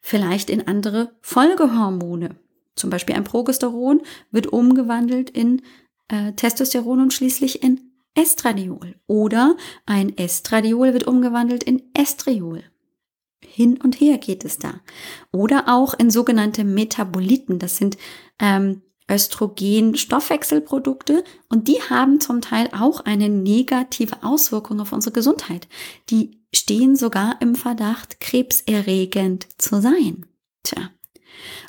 Vielleicht 0.00 0.50
in 0.50 0.68
andere 0.68 1.16
Folgehormone. 1.22 2.36
Zum 2.76 2.90
Beispiel 2.90 3.14
ein 3.14 3.24
Progesteron 3.24 4.02
wird 4.30 4.48
umgewandelt 4.48 5.30
in 5.30 5.62
äh, 6.08 6.32
Testosteron 6.32 7.00
und 7.00 7.14
schließlich 7.14 7.62
in 7.62 7.92
Estradiol. 8.14 8.96
Oder 9.06 9.56
ein 9.86 10.14
Estradiol 10.18 10.92
wird 10.92 11.06
umgewandelt 11.06 11.62
in 11.62 11.84
Estriol. 11.94 12.64
Hin 13.46 13.78
und 13.82 14.00
her 14.00 14.18
geht 14.18 14.44
es 14.44 14.58
da. 14.58 14.80
Oder 15.30 15.64
auch 15.68 15.94
in 15.94 16.10
sogenannte 16.10 16.64
Metaboliten. 16.64 17.58
Das 17.58 17.76
sind 17.76 17.96
ähm, 18.38 18.82
Östrogen-Stoffwechselprodukte 19.10 21.24
und 21.48 21.68
die 21.68 21.82
haben 21.82 22.20
zum 22.20 22.40
Teil 22.40 22.68
auch 22.72 23.00
eine 23.00 23.28
negative 23.28 24.22
Auswirkung 24.22 24.80
auf 24.80 24.92
unsere 24.92 25.12
Gesundheit. 25.12 25.68
Die 26.10 26.40
stehen 26.54 26.96
sogar 26.96 27.36
im 27.40 27.54
Verdacht, 27.54 28.20
krebserregend 28.20 29.46
zu 29.58 29.80
sein. 29.80 30.26
Tja. 30.62 30.90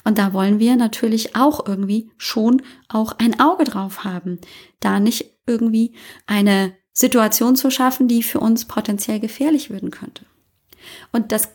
Und 0.03 0.17
da 0.17 0.33
wollen 0.33 0.59
wir 0.59 0.75
natürlich 0.75 1.35
auch 1.35 1.65
irgendwie 1.65 2.11
schon 2.17 2.61
auch 2.89 3.13
ein 3.17 3.39
Auge 3.39 3.63
drauf 3.63 4.03
haben, 4.03 4.39
da 4.79 4.99
nicht 4.99 5.37
irgendwie 5.47 5.93
eine 6.27 6.75
Situation 6.91 7.55
zu 7.55 7.71
schaffen, 7.71 8.07
die 8.07 8.23
für 8.23 8.39
uns 8.39 8.65
potenziell 8.65 9.19
gefährlich 9.19 9.69
werden 9.69 9.91
könnte. 9.91 10.25
Und 11.11 11.31
das 11.31 11.49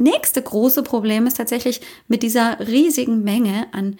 nächste 0.00 0.42
große 0.42 0.82
Problem 0.82 1.26
ist 1.26 1.36
tatsächlich 1.36 1.80
mit 2.08 2.22
dieser 2.22 2.58
riesigen 2.60 3.22
Menge 3.22 3.66
an 3.72 3.96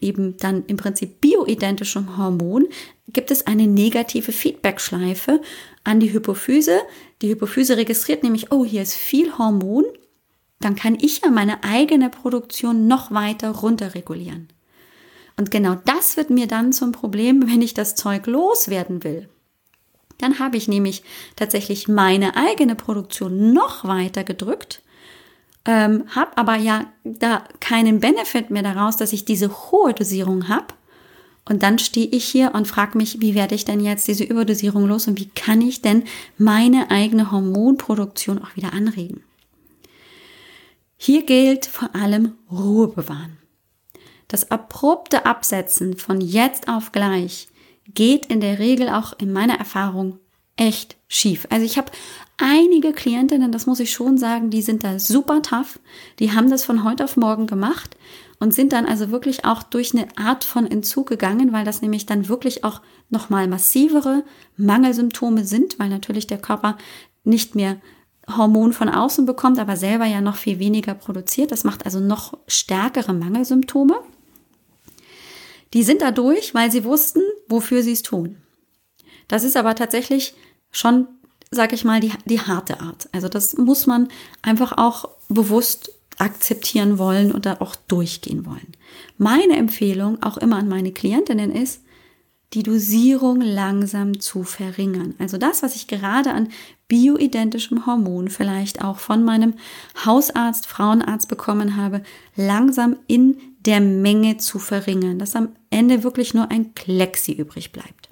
eben 0.00 0.36
dann 0.36 0.64
im 0.66 0.76
Prinzip 0.76 1.20
bioidentischem 1.20 2.16
Hormon 2.16 2.66
gibt 3.08 3.30
es 3.30 3.46
eine 3.46 3.66
negative 3.66 4.32
Feedbackschleife 4.32 5.40
an 5.84 6.00
die 6.00 6.12
Hypophyse. 6.12 6.80
Die 7.22 7.28
Hypophyse 7.30 7.76
registriert 7.76 8.22
nämlich, 8.22 8.50
oh, 8.52 8.64
hier 8.64 8.82
ist 8.82 8.94
viel 8.94 9.36
Hormon, 9.38 9.84
dann 10.60 10.74
kann 10.74 10.96
ich 11.00 11.20
ja 11.22 11.30
meine 11.30 11.62
eigene 11.62 12.10
Produktion 12.10 12.86
noch 12.86 13.10
weiter 13.10 13.50
runterregulieren. 13.50 14.48
Und 15.36 15.50
genau 15.50 15.74
das 15.84 16.16
wird 16.16 16.30
mir 16.30 16.46
dann 16.46 16.72
zum 16.72 16.92
Problem, 16.92 17.48
wenn 17.48 17.62
ich 17.62 17.74
das 17.74 17.94
Zeug 17.94 18.26
loswerden 18.26 19.04
will. 19.04 19.28
Dann 20.18 20.38
habe 20.38 20.56
ich 20.56 20.68
nämlich 20.68 21.02
tatsächlich 21.36 21.88
meine 21.88 22.36
eigene 22.36 22.76
Produktion 22.76 23.52
noch 23.52 23.84
weiter 23.84 24.22
gedrückt 24.22 24.83
ähm, 25.66 26.04
habe 26.14 26.36
aber 26.36 26.56
ja 26.56 26.86
da 27.04 27.44
keinen 27.60 28.00
Benefit 28.00 28.50
mehr 28.50 28.62
daraus, 28.62 28.96
dass 28.96 29.12
ich 29.12 29.24
diese 29.24 29.50
hohe 29.70 29.94
Dosierung 29.94 30.48
habe. 30.48 30.66
Und 31.46 31.62
dann 31.62 31.78
stehe 31.78 32.06
ich 32.06 32.24
hier 32.24 32.54
und 32.54 32.66
frage 32.66 32.96
mich, 32.96 33.20
wie 33.20 33.34
werde 33.34 33.54
ich 33.54 33.64
denn 33.64 33.80
jetzt 33.80 34.08
diese 34.08 34.24
Überdosierung 34.24 34.86
los 34.86 35.06
und 35.06 35.18
wie 35.18 35.28
kann 35.28 35.60
ich 35.60 35.82
denn 35.82 36.04
meine 36.38 36.90
eigene 36.90 37.30
Hormonproduktion 37.30 38.42
auch 38.42 38.56
wieder 38.56 38.72
anregen? 38.72 39.22
Hier 40.96 41.24
gilt 41.26 41.66
vor 41.66 41.94
allem 41.94 42.32
Ruhe 42.50 42.88
bewahren. 42.88 43.36
Das 44.28 44.50
abrupte 44.50 45.26
Absetzen 45.26 45.98
von 45.98 46.20
jetzt 46.22 46.68
auf 46.68 46.92
gleich 46.92 47.48
geht 47.92 48.26
in 48.26 48.40
der 48.40 48.58
Regel 48.58 48.88
auch 48.88 49.12
in 49.18 49.30
meiner 49.30 49.58
Erfahrung 49.58 50.18
echt 50.56 50.96
schief. 51.08 51.46
Also 51.50 51.66
ich 51.66 51.76
habe 51.76 51.92
einige 52.38 52.92
Klientinnen, 52.92 53.52
das 53.52 53.66
muss 53.66 53.80
ich 53.80 53.92
schon 53.92 54.18
sagen, 54.18 54.50
die 54.50 54.62
sind 54.62 54.84
da 54.84 54.98
super 54.98 55.42
tough. 55.42 55.78
Die 56.18 56.32
haben 56.32 56.50
das 56.50 56.64
von 56.64 56.84
heute 56.84 57.04
auf 57.04 57.16
morgen 57.16 57.46
gemacht 57.46 57.96
und 58.40 58.54
sind 58.54 58.72
dann 58.72 58.86
also 58.86 59.10
wirklich 59.10 59.44
auch 59.44 59.62
durch 59.62 59.94
eine 59.94 60.06
Art 60.16 60.44
von 60.44 60.66
Entzug 60.66 61.08
gegangen, 61.08 61.52
weil 61.52 61.64
das 61.64 61.82
nämlich 61.82 62.06
dann 62.06 62.28
wirklich 62.28 62.64
auch 62.64 62.80
nochmal 63.10 63.48
massivere 63.48 64.24
Mangelsymptome 64.56 65.44
sind, 65.44 65.78
weil 65.78 65.88
natürlich 65.88 66.26
der 66.26 66.38
Körper 66.38 66.76
nicht 67.24 67.54
mehr 67.54 67.80
Hormon 68.28 68.72
von 68.72 68.88
außen 68.88 69.26
bekommt, 69.26 69.58
aber 69.58 69.76
selber 69.76 70.06
ja 70.06 70.20
noch 70.20 70.36
viel 70.36 70.58
weniger 70.58 70.94
produziert. 70.94 71.52
Das 71.52 71.64
macht 71.64 71.84
also 71.84 72.00
noch 72.00 72.38
stärkere 72.46 73.12
Mangelsymptome. 73.12 73.96
Die 75.74 75.82
sind 75.82 76.02
dadurch, 76.02 76.54
weil 76.54 76.70
sie 76.70 76.84
wussten, 76.84 77.20
wofür 77.48 77.82
sie 77.82 77.92
es 77.92 78.02
tun. 78.02 78.36
Das 79.28 79.44
ist 79.44 79.56
aber 79.56 79.74
tatsächlich 79.74 80.34
schon, 80.70 81.08
sag 81.54 81.72
ich 81.72 81.84
mal, 81.84 82.00
die, 82.00 82.12
die 82.24 82.40
harte 82.40 82.80
Art. 82.80 83.08
Also 83.12 83.28
das 83.28 83.56
muss 83.56 83.86
man 83.86 84.08
einfach 84.42 84.76
auch 84.76 85.08
bewusst 85.28 85.90
akzeptieren 86.18 86.98
wollen 86.98 87.32
und 87.32 87.46
da 87.46 87.56
auch 87.60 87.76
durchgehen 87.76 88.46
wollen. 88.46 88.72
Meine 89.18 89.56
Empfehlung 89.56 90.22
auch 90.22 90.36
immer 90.36 90.56
an 90.56 90.68
meine 90.68 90.92
Klientinnen 90.92 91.50
ist, 91.50 91.80
die 92.52 92.62
Dosierung 92.62 93.40
langsam 93.40 94.20
zu 94.20 94.44
verringern. 94.44 95.14
Also 95.18 95.38
das, 95.38 95.62
was 95.62 95.74
ich 95.74 95.88
gerade 95.88 96.32
an 96.32 96.48
bioidentischem 96.86 97.84
Hormon 97.86 98.28
vielleicht 98.28 98.84
auch 98.84 98.98
von 98.98 99.24
meinem 99.24 99.54
Hausarzt, 100.04 100.66
Frauenarzt 100.66 101.28
bekommen 101.28 101.76
habe, 101.76 102.02
langsam 102.36 102.96
in 103.08 103.38
der 103.66 103.80
Menge 103.80 104.36
zu 104.36 104.58
verringern, 104.58 105.18
dass 105.18 105.34
am 105.34 105.48
Ende 105.70 106.04
wirklich 106.04 106.34
nur 106.34 106.50
ein 106.50 106.74
Klexi 106.74 107.32
übrig 107.32 107.72
bleibt. 107.72 108.10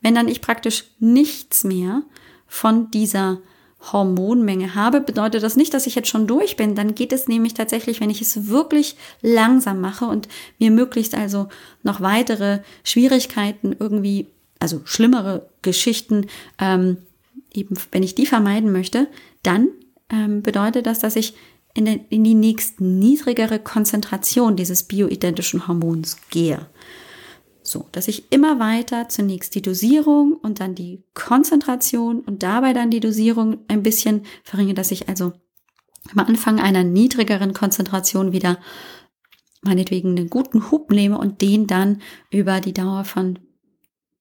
Wenn 0.00 0.14
dann 0.14 0.28
ich 0.28 0.40
praktisch 0.40 0.84
nichts 0.98 1.64
mehr 1.64 2.02
von 2.48 2.90
dieser 2.90 3.38
Hormonmenge 3.80 4.74
habe, 4.74 5.00
bedeutet 5.00 5.42
das 5.42 5.56
nicht, 5.56 5.72
dass 5.72 5.86
ich 5.86 5.94
jetzt 5.94 6.08
schon 6.08 6.26
durch 6.26 6.56
bin. 6.56 6.74
Dann 6.74 6.94
geht 6.94 7.12
es 7.12 7.28
nämlich 7.28 7.54
tatsächlich, 7.54 8.00
wenn 8.00 8.10
ich 8.10 8.20
es 8.20 8.48
wirklich 8.48 8.96
langsam 9.22 9.80
mache 9.80 10.06
und 10.06 10.26
mir 10.58 10.70
möglichst 10.70 11.14
also 11.14 11.48
noch 11.84 12.00
weitere 12.00 12.60
Schwierigkeiten 12.82 13.76
irgendwie, 13.78 14.26
also 14.58 14.80
schlimmere 14.84 15.48
Geschichten, 15.62 16.26
ähm, 16.58 16.96
eben 17.52 17.76
wenn 17.92 18.02
ich 18.02 18.16
die 18.16 18.26
vermeiden 18.26 18.72
möchte, 18.72 19.06
dann 19.42 19.68
ähm, 20.10 20.42
bedeutet 20.42 20.86
das, 20.86 20.98
dass 20.98 21.14
ich 21.14 21.34
in, 21.74 21.84
den, 21.84 22.00
in 22.10 22.24
die 22.24 22.34
nächst 22.34 22.80
niedrigere 22.80 23.60
Konzentration 23.60 24.56
dieses 24.56 24.82
bioidentischen 24.82 25.68
Hormons 25.68 26.16
gehe. 26.30 26.66
So, 27.70 27.86
dass 27.92 28.08
ich 28.08 28.32
immer 28.32 28.58
weiter 28.58 29.08
zunächst 29.08 29.54
die 29.54 29.62
Dosierung 29.62 30.32
und 30.34 30.60
dann 30.60 30.74
die 30.74 31.04
Konzentration 31.14 32.20
und 32.20 32.42
dabei 32.42 32.72
dann 32.72 32.90
die 32.90 33.00
Dosierung 33.00 33.58
ein 33.68 33.82
bisschen 33.82 34.22
verringere, 34.44 34.74
dass 34.74 34.90
ich 34.90 35.08
also 35.08 35.32
am 36.12 36.26
Anfang 36.26 36.60
einer 36.60 36.84
niedrigeren 36.84 37.52
Konzentration 37.52 38.32
wieder 38.32 38.58
meinetwegen 39.62 40.10
einen 40.10 40.30
guten 40.30 40.70
Hub 40.70 40.90
nehme 40.90 41.18
und 41.18 41.40
den 41.42 41.66
dann 41.66 42.00
über 42.30 42.60
die 42.60 42.72
Dauer 42.72 43.04
von 43.04 43.38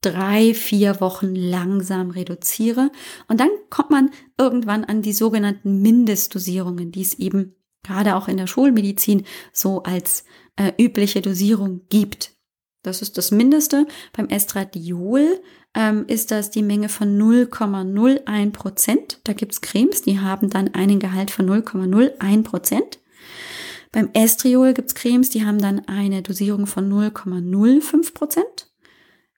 drei, 0.01 0.53
vier 0.53 1.01
Wochen 1.01 1.35
langsam 1.35 2.11
reduziere. 2.11 2.91
Und 3.27 3.39
dann 3.39 3.49
kommt 3.69 3.89
man 3.89 4.11
irgendwann 4.37 4.83
an 4.83 5.01
die 5.01 5.13
sogenannten 5.13 5.81
Mindestdosierungen, 5.81 6.91
die 6.91 7.01
es 7.01 7.15
eben 7.15 7.55
gerade 7.83 8.15
auch 8.15 8.27
in 8.27 8.37
der 8.37 8.47
Schulmedizin 8.47 9.25
so 9.53 9.83
als 9.83 10.25
äh, 10.55 10.71
übliche 10.77 11.21
Dosierung 11.21 11.81
gibt. 11.89 12.36
Das 12.83 13.01
ist 13.01 13.17
das 13.17 13.31
Mindeste. 13.31 13.87
Beim 14.13 14.29
Estradiol 14.29 15.41
ähm, 15.73 16.05
ist 16.07 16.31
das 16.31 16.51
die 16.51 16.63
Menge 16.63 16.87
von 16.89 17.17
0,01 17.19 18.51
Prozent. 18.51 19.19
Da 19.23 19.31
gibt's 19.33 19.61
Cremes, 19.61 20.01
die 20.01 20.19
haben 20.19 20.49
dann 20.49 20.73
einen 20.73 20.99
Gehalt 20.99 21.31
von 21.31 21.49
0,01 21.49 22.43
Prozent. 22.43 22.99
Beim 23.91 24.09
Estriol 24.13 24.73
gibt's 24.73 24.95
Cremes, 24.95 25.29
die 25.29 25.45
haben 25.45 25.59
dann 25.59 25.87
eine 25.87 26.21
Dosierung 26.21 26.67
von 26.67 26.91
0,05 26.91 28.13
Prozent. 28.13 28.67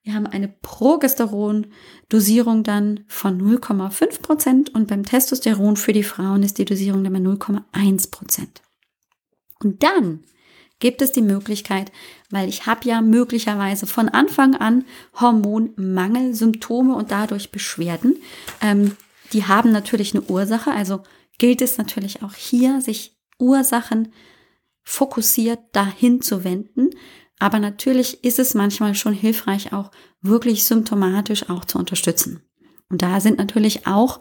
Wir 0.03 0.15
haben 0.15 0.27
eine 0.27 0.47
Progesteron-Dosierung 0.47 2.63
dann 2.63 3.01
von 3.07 3.39
0,5 3.39 4.21
Prozent 4.21 4.73
und 4.73 4.87
beim 4.87 5.05
Testosteron 5.05 5.75
für 5.75 5.93
die 5.93 6.03
Frauen 6.03 6.41
ist 6.43 6.57
die 6.57 6.65
Dosierung 6.65 7.03
dann 7.03 7.13
bei 7.13 7.19
0,1 7.19 8.09
Prozent. 8.11 8.61
Und 9.59 9.83
dann 9.83 10.23
gibt 10.79 11.01
es 11.01 11.11
die 11.11 11.21
Möglichkeit, 11.21 11.91
weil 12.29 12.49
ich 12.49 12.65
habe 12.65 12.87
ja 12.87 13.01
möglicherweise 13.01 13.85
von 13.85 14.09
Anfang 14.09 14.55
an 14.55 14.85
Hormonmangelsymptome 15.19 16.95
und 16.95 17.11
dadurch 17.11 17.51
Beschwerden. 17.51 18.17
Ähm, 18.61 18.95
die 19.33 19.45
haben 19.45 19.71
natürlich 19.71 20.15
eine 20.15 20.23
Ursache, 20.23 20.71
also 20.71 21.03
gilt 21.37 21.61
es 21.61 21.77
natürlich 21.77 22.23
auch 22.23 22.33
hier, 22.33 22.81
sich 22.81 23.17
Ursachen 23.37 24.11
fokussiert 24.83 25.59
dahin 25.73 26.21
zu 26.21 26.43
wenden. 26.43 26.89
Aber 27.39 27.59
natürlich 27.59 28.23
ist 28.23 28.39
es 28.39 28.53
manchmal 28.53 28.95
schon 28.95 29.13
hilfreich, 29.13 29.71
auch 29.71 29.91
wirklich 30.21 30.65
symptomatisch 30.65 31.49
auch 31.49 31.63
zu 31.63 31.77
unterstützen. 31.77 32.41
Und 32.89 33.01
da 33.01 33.21
sind 33.21 33.37
natürlich 33.37 33.87
auch 33.87 34.19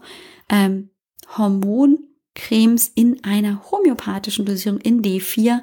ähm, 0.49 0.91
Hormoncremes 1.37 2.89
in 2.95 3.25
einer 3.25 3.71
homöopathischen 3.71 4.45
Dosierung 4.45 4.81
in 4.81 5.03
D4 5.03 5.63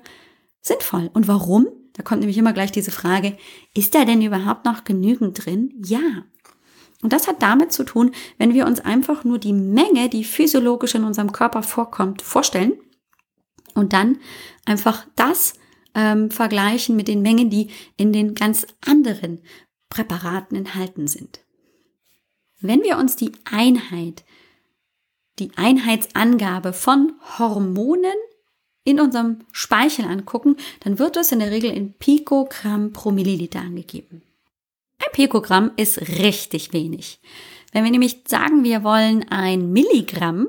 sinnvoll. 0.66 1.10
Und 1.14 1.28
warum? 1.28 1.68
Da 1.94 2.04
kommt 2.04 2.20
nämlich 2.20 2.38
immer 2.38 2.54
gleich 2.54 2.72
diese 2.72 2.92
Frage, 2.92 3.38
ist 3.74 3.96
da 3.96 4.04
denn 4.04 4.22
überhaupt 4.22 4.66
noch 4.66 4.84
genügend 4.84 5.46
drin? 5.46 5.74
Ja. 5.86 6.26
Und 7.02 7.14
das 7.14 7.28
hat 7.28 7.42
damit 7.42 7.72
zu 7.72 7.84
tun, 7.84 8.12
wenn 8.38 8.54
wir 8.54 8.66
uns 8.66 8.80
einfach 8.80 9.24
nur 9.24 9.38
die 9.38 9.54
Menge, 9.54 10.10
die 10.10 10.24
physiologisch 10.24 10.96
in 10.96 11.04
unserem 11.04 11.32
Körper 11.32 11.62
vorkommt, 11.64 12.22
vorstellen 12.22 12.74
und 13.76 13.94
dann 13.94 14.18
einfach 14.66 15.06
das 15.16 15.54
ähm, 15.94 16.32
vergleichen 16.32 16.96
mit 16.96 17.08
den 17.08 17.22
Mengen, 17.22 17.50
die 17.50 17.70
in 17.96 18.12
den 18.12 18.34
ganz 18.34 18.66
anderen 18.86 19.42
Präparaten 19.90 20.58
enthalten 20.58 21.08
sind. 21.08 21.42
Wenn 22.60 22.82
wir 22.82 22.98
uns 22.98 23.16
die 23.16 23.32
Einheit, 23.46 24.26
die 25.38 25.52
Einheitsangabe 25.56 26.74
von 26.74 27.14
Hormonen 27.38 28.16
in 28.86 29.02
unserem 29.02 29.40
Speichel 29.52 30.06
angucken, 30.06 30.56
dann 30.80 30.98
wird 30.98 31.18
es 31.18 31.34
in 31.34 31.40
der 31.40 31.52
Regel 31.52 31.72
in 31.72 31.94
Pikogramm 31.94 32.94
pro 32.94 33.12
Milliliter 33.12 33.60
angegeben. 33.60 34.22
Ein 35.00 35.12
Pikogramm 35.12 35.72
ist 35.76 36.00
richtig 36.20 36.72
wenig. 36.72 37.20
Wenn 37.74 37.84
wir 37.84 37.92
nämlich 37.92 38.22
sagen, 38.26 38.64
wir 38.64 38.84
wollen 38.84 39.26
ein 39.30 39.74
Milligramm, 39.74 40.48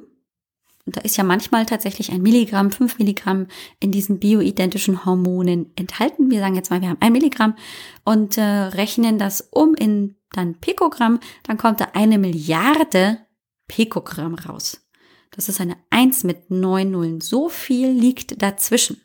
und 0.85 0.97
da 0.97 1.00
ist 1.00 1.16
ja 1.16 1.25
manchmal 1.25 1.66
tatsächlich 1.66 2.12
ein 2.12 2.23
Milligramm, 2.23 2.71
fünf 2.71 3.00
Milligramm 3.00 3.49
in 3.81 3.90
diesen 3.90 4.21
bioidentischen 4.21 5.05
Hormonen 5.05 5.72
enthalten. 5.75 6.31
Wir 6.31 6.38
sagen 6.38 6.55
jetzt 6.55 6.70
mal, 6.70 6.81
wir 6.81 6.90
haben 6.90 7.01
ein 7.01 7.12
Milligramm 7.12 7.57
und 8.05 8.38
äh, 8.38 8.42
rechnen 8.42 9.18
das 9.18 9.49
um 9.51 9.75
in 9.75 10.14
dann 10.31 10.55
Pikogramm, 10.55 11.18
dann 11.42 11.57
kommt 11.57 11.81
da 11.81 11.88
eine 11.94 12.18
Milliarde 12.18 13.18
Pikogramm 13.66 14.35
raus. 14.35 14.86
Das 15.31 15.49
ist 15.49 15.61
eine 15.61 15.77
1 15.91 16.25
mit 16.25 16.51
9 16.51 16.91
Nullen. 16.91 17.21
So 17.21 17.49
viel 17.49 17.91
liegt 17.91 18.41
dazwischen. 18.43 19.01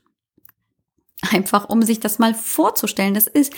Einfach 1.30 1.70
um 1.70 1.84
sich 1.84 2.00
das 2.00 2.20
mal 2.20 2.34
vorzustellen, 2.34 3.14
das 3.14 3.28
ist 3.28 3.54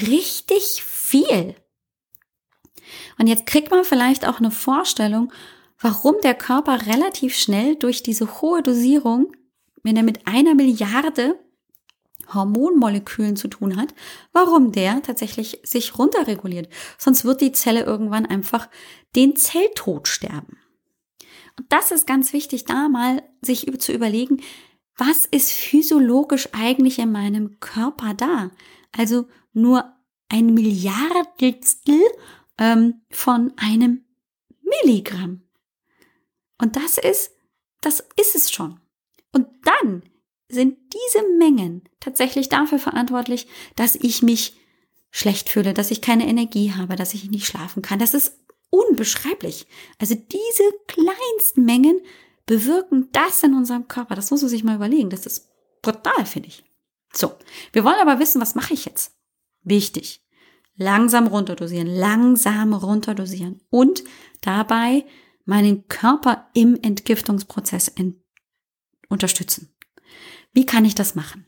richtig 0.00 0.82
viel. 0.82 1.54
Und 3.18 3.28
jetzt 3.28 3.46
kriegt 3.46 3.70
man 3.70 3.84
vielleicht 3.84 4.26
auch 4.26 4.38
eine 4.38 4.50
Vorstellung, 4.50 5.32
warum 5.78 6.16
der 6.22 6.34
Körper 6.34 6.86
relativ 6.86 7.36
schnell 7.36 7.76
durch 7.76 8.02
diese 8.02 8.40
hohe 8.40 8.62
Dosierung, 8.62 9.32
wenn 9.82 9.96
er 9.96 10.02
mit 10.02 10.26
einer 10.26 10.54
Milliarde 10.54 11.38
Hormonmolekülen 12.32 13.36
zu 13.36 13.48
tun 13.48 13.76
hat, 13.76 13.94
warum 14.32 14.72
der 14.72 15.02
tatsächlich 15.02 15.60
sich 15.62 15.98
runterreguliert. 15.98 16.68
Sonst 16.98 17.24
wird 17.24 17.40
die 17.40 17.52
Zelle 17.52 17.82
irgendwann 17.82 18.26
einfach 18.26 18.68
den 19.14 19.36
Zelltod 19.36 20.08
sterben. 20.08 20.58
Und 21.58 21.72
das 21.72 21.90
ist 21.90 22.06
ganz 22.06 22.32
wichtig, 22.32 22.64
da 22.64 22.88
mal 22.88 23.22
sich 23.40 23.66
zu 23.78 23.92
überlegen, 23.92 24.42
was 24.96 25.24
ist 25.24 25.52
physiologisch 25.52 26.48
eigentlich 26.52 26.98
in 26.98 27.12
meinem 27.12 27.58
Körper 27.60 28.14
da? 28.14 28.50
Also 28.92 29.26
nur 29.52 29.92
ein 30.28 30.54
Milliardstel 30.54 32.00
ähm, 32.58 33.02
von 33.10 33.52
einem 33.56 34.04
Milligramm. 34.62 35.42
Und 36.58 36.76
das 36.76 36.98
ist, 36.98 37.32
das 37.80 38.00
ist 38.16 38.34
es 38.34 38.52
schon. 38.52 38.80
Und 39.32 39.48
dann 39.64 40.02
sind 40.48 40.78
diese 40.92 41.26
Mengen 41.38 41.88
tatsächlich 42.00 42.48
dafür 42.48 42.78
verantwortlich, 42.78 43.48
dass 43.76 43.96
ich 43.96 44.22
mich 44.22 44.56
schlecht 45.10 45.48
fühle, 45.48 45.74
dass 45.74 45.90
ich 45.90 46.00
keine 46.00 46.26
Energie 46.26 46.72
habe, 46.72 46.96
dass 46.96 47.14
ich 47.14 47.30
nicht 47.30 47.46
schlafen 47.46 47.82
kann. 47.82 47.98
Das 47.98 48.14
ist 48.14 48.43
unbeschreiblich. 48.74 49.66
Also 49.98 50.14
diese 50.14 50.64
kleinsten 50.88 51.64
Mengen 51.64 52.00
bewirken 52.46 53.08
das 53.12 53.42
in 53.42 53.54
unserem 53.54 53.88
Körper. 53.88 54.14
Das 54.14 54.30
muss 54.30 54.42
man 54.42 54.50
sich 54.50 54.64
mal 54.64 54.76
überlegen. 54.76 55.10
Das 55.10 55.26
ist 55.26 55.50
brutal, 55.82 56.26
finde 56.26 56.48
ich. 56.48 56.64
So, 57.12 57.32
wir 57.72 57.84
wollen 57.84 58.00
aber 58.00 58.18
wissen, 58.18 58.40
was 58.40 58.54
mache 58.54 58.74
ich 58.74 58.84
jetzt? 58.84 59.16
Wichtig. 59.62 60.20
Langsam 60.76 61.28
runterdosieren, 61.28 61.86
langsam 61.86 62.74
runterdosieren 62.74 63.60
und 63.70 64.02
dabei 64.40 65.06
meinen 65.44 65.86
Körper 65.86 66.48
im 66.54 66.76
Entgiftungsprozess 66.82 67.88
ent 67.88 68.16
unterstützen. 69.08 69.72
Wie 70.52 70.66
kann 70.66 70.84
ich 70.84 70.96
das 70.96 71.14
machen? 71.14 71.46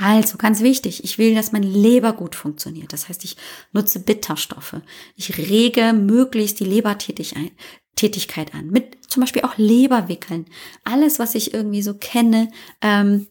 Also 0.00 0.38
ganz 0.38 0.60
wichtig, 0.60 1.02
ich 1.02 1.18
will, 1.18 1.34
dass 1.34 1.50
mein 1.50 1.64
Leber 1.64 2.12
gut 2.12 2.36
funktioniert. 2.36 2.92
Das 2.92 3.08
heißt, 3.08 3.24
ich 3.24 3.36
nutze 3.72 3.98
Bitterstoffe. 3.98 4.76
Ich 5.16 5.36
rege 5.36 5.92
möglichst 5.92 6.60
die 6.60 6.64
Lebertätigkeit 6.64 8.54
an. 8.54 8.68
Mit 8.70 8.98
zum 9.08 9.22
Beispiel 9.22 9.42
auch 9.42 9.58
Leberwickeln. 9.58 10.46
Alles, 10.84 11.18
was 11.18 11.34
ich 11.34 11.52
irgendwie 11.52 11.82
so 11.82 11.94
kenne, 11.94 12.48
ähm, 12.80 13.26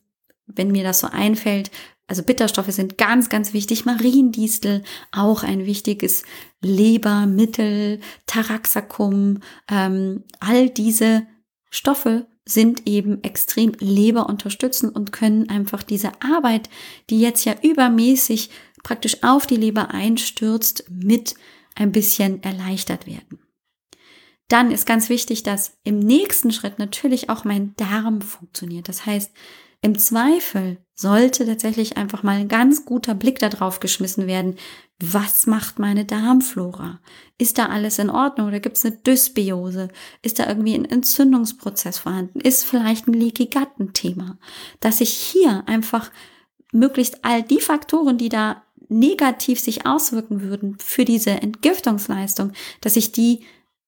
wenn 0.45 0.71
mir 0.71 0.83
das 0.83 0.99
so 0.99 1.07
einfällt. 1.07 1.71
Also 2.05 2.21
Bitterstoffe 2.21 2.71
sind 2.71 2.97
ganz, 2.97 3.29
ganz 3.29 3.53
wichtig. 3.53 3.85
Mariendistel, 3.85 4.83
auch 5.13 5.43
ein 5.43 5.65
wichtiges 5.65 6.23
Lebermittel, 6.61 8.01
Taraxacum, 8.25 9.39
ähm, 9.71 10.25
all 10.41 10.69
diese 10.69 11.27
Stoffe 11.69 12.27
sind 12.47 12.87
eben 12.87 13.23
extrem 13.23 13.73
leberunterstützend 13.79 14.95
und 14.95 15.11
können 15.11 15.49
einfach 15.49 15.83
diese 15.83 16.11
Arbeit, 16.21 16.69
die 17.09 17.19
jetzt 17.19 17.45
ja 17.45 17.55
übermäßig 17.61 18.49
praktisch 18.83 19.23
auf 19.23 19.45
die 19.45 19.57
Leber 19.57 19.91
einstürzt, 19.91 20.85
mit 20.89 21.35
ein 21.75 21.91
bisschen 21.91 22.41
erleichtert 22.43 23.05
werden. 23.05 23.39
Dann 24.47 24.71
ist 24.71 24.85
ganz 24.85 25.09
wichtig, 25.09 25.43
dass 25.43 25.77
im 25.83 25.99
nächsten 25.99 26.51
Schritt 26.51 26.79
natürlich 26.79 27.29
auch 27.29 27.43
mein 27.43 27.75
Darm 27.75 28.21
funktioniert. 28.21 28.87
Das 28.87 29.05
heißt, 29.05 29.31
im 29.81 29.97
Zweifel 29.97 30.77
sollte 30.99 31.45
tatsächlich 31.45 31.95
einfach 31.95 32.23
mal 32.23 32.37
ein 32.37 32.47
ganz 32.47 32.83
guter 32.83 33.13
Blick 33.13 33.37
darauf 33.37 33.79
geschmissen 33.79 34.25
werden, 34.25 34.55
was 34.99 35.45
macht 35.45 35.77
meine 35.77 36.05
Darmflora? 36.05 36.99
Ist 37.37 37.59
da 37.59 37.67
alles 37.67 37.99
in 37.99 38.09
Ordnung 38.09 38.47
oder 38.47 38.59
gibt 38.59 38.77
es 38.77 38.85
eine 38.85 38.95
Dysbiose? 38.95 39.89
Ist 40.23 40.39
da 40.39 40.47
irgendwie 40.47 40.73
ein 40.73 40.85
Entzündungsprozess 40.85 41.99
vorhanden? 41.99 42.39
Ist 42.39 42.65
vielleicht 42.65 43.07
ein 43.07 43.13
Leaky 43.13 43.45
Gut 43.45 43.79
ein 43.79 43.93
Thema? 43.93 44.39
Dass 44.79 44.99
ich 44.99 45.11
hier 45.11 45.63
einfach 45.67 46.11
möglichst 46.73 47.23
all 47.23 47.43
die 47.43 47.61
Faktoren, 47.61 48.17
die 48.17 48.29
da 48.29 48.63
negativ 48.89 49.59
sich 49.59 49.85
auswirken 49.85 50.41
würden 50.41 50.77
für 50.79 51.05
diese 51.05 51.29
Entgiftungsleistung, 51.29 52.53
dass 52.81 52.95
ich 52.95 53.11
die 53.11 53.41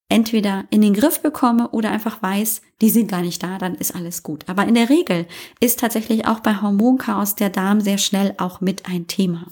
entweder 0.10 0.66
in 0.72 0.82
den 0.82 0.94
Griff 0.94 1.22
bekomme 1.22 1.70
oder 1.70 1.92
einfach 1.92 2.22
weiß, 2.22 2.62
die 2.82 2.90
sind 2.90 3.10
gar 3.10 3.22
nicht 3.22 3.42
da, 3.42 3.58
dann 3.58 3.76
ist 3.76 3.96
alles 3.96 4.24
gut. 4.24 4.44
Aber 4.48 4.66
in 4.66 4.74
der 4.74 4.90
Regel 4.90 5.28
ist 5.60 5.80
tatsächlich 5.80 6.28
auch 6.28 6.40
bei 6.40 6.62
Hormonchaos 6.62 7.36
der 7.36 7.50
Darm 7.50 7.80
sehr 7.80 8.00
schnell 8.00 8.34
auch 8.38 8.60
mit 8.60 8.88
ein 8.88 9.08
Thema. 9.08 9.46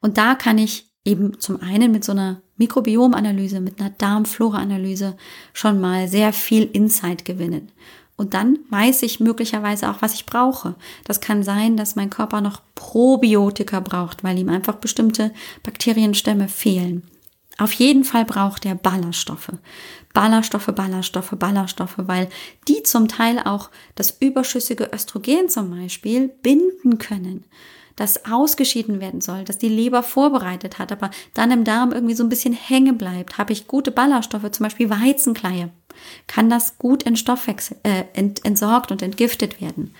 Und 0.00 0.18
da 0.18 0.34
kann 0.34 0.58
ich 0.58 0.86
eben 1.04 1.38
zum 1.38 1.60
einen 1.60 1.92
mit 1.92 2.04
so 2.04 2.12
einer 2.12 2.42
Mikrobiomanalyse, 2.56 3.60
mit 3.60 3.80
einer 3.80 3.90
Darmflora-Analyse 3.90 5.16
schon 5.52 5.80
mal 5.80 6.08
sehr 6.08 6.32
viel 6.32 6.64
Insight 6.64 7.24
gewinnen. 7.24 7.70
Und 8.16 8.32
dann 8.32 8.58
weiß 8.70 9.02
ich 9.02 9.20
möglicherweise 9.20 9.90
auch, 9.90 10.00
was 10.00 10.14
ich 10.14 10.24
brauche. 10.24 10.74
Das 11.04 11.20
kann 11.20 11.42
sein, 11.42 11.76
dass 11.76 11.96
mein 11.96 12.08
Körper 12.08 12.40
noch 12.40 12.62
Probiotika 12.74 13.80
braucht, 13.80 14.24
weil 14.24 14.38
ihm 14.38 14.48
einfach 14.48 14.76
bestimmte 14.76 15.32
Bakterienstämme 15.62 16.48
fehlen. 16.48 17.02
Auf 17.58 17.72
jeden 17.72 18.04
Fall 18.04 18.24
braucht 18.24 18.66
er 18.66 18.74
Ballaststoffe. 18.74 19.52
Ballaststoffe, 20.12 20.66
Ballaststoffe, 20.74 21.34
Ballaststoffe, 21.38 21.96
weil 21.98 22.28
die 22.68 22.82
zum 22.82 23.08
Teil 23.08 23.38
auch 23.38 23.70
das 23.94 24.16
überschüssige 24.20 24.90
Östrogen 24.92 25.48
zum 25.48 25.70
Beispiel 25.70 26.28
binden 26.28 26.98
können 26.98 27.44
das 27.96 28.26
ausgeschieden 28.30 29.00
werden 29.00 29.22
soll, 29.22 29.44
dass 29.44 29.58
die 29.58 29.70
Leber 29.70 30.02
vorbereitet 30.02 30.78
hat, 30.78 30.92
aber 30.92 31.10
dann 31.34 31.50
im 31.50 31.64
Darm 31.64 31.92
irgendwie 31.92 32.14
so 32.14 32.22
ein 32.22 32.28
bisschen 32.28 32.52
hängen 32.52 32.98
bleibt, 32.98 33.38
habe 33.38 33.52
ich 33.54 33.66
gute 33.66 33.90
Ballaststoffe, 33.90 34.50
zum 34.50 34.64
Beispiel 34.64 34.90
Weizenkleie, 34.90 35.70
kann 36.26 36.50
das 36.50 36.76
gut 36.76 37.02
in 37.02 37.16
äh, 37.82 38.04
ent, 38.12 38.44
entsorgt 38.44 38.92
und 38.92 39.00
entgiftet 39.00 39.62
werden. 39.62 39.94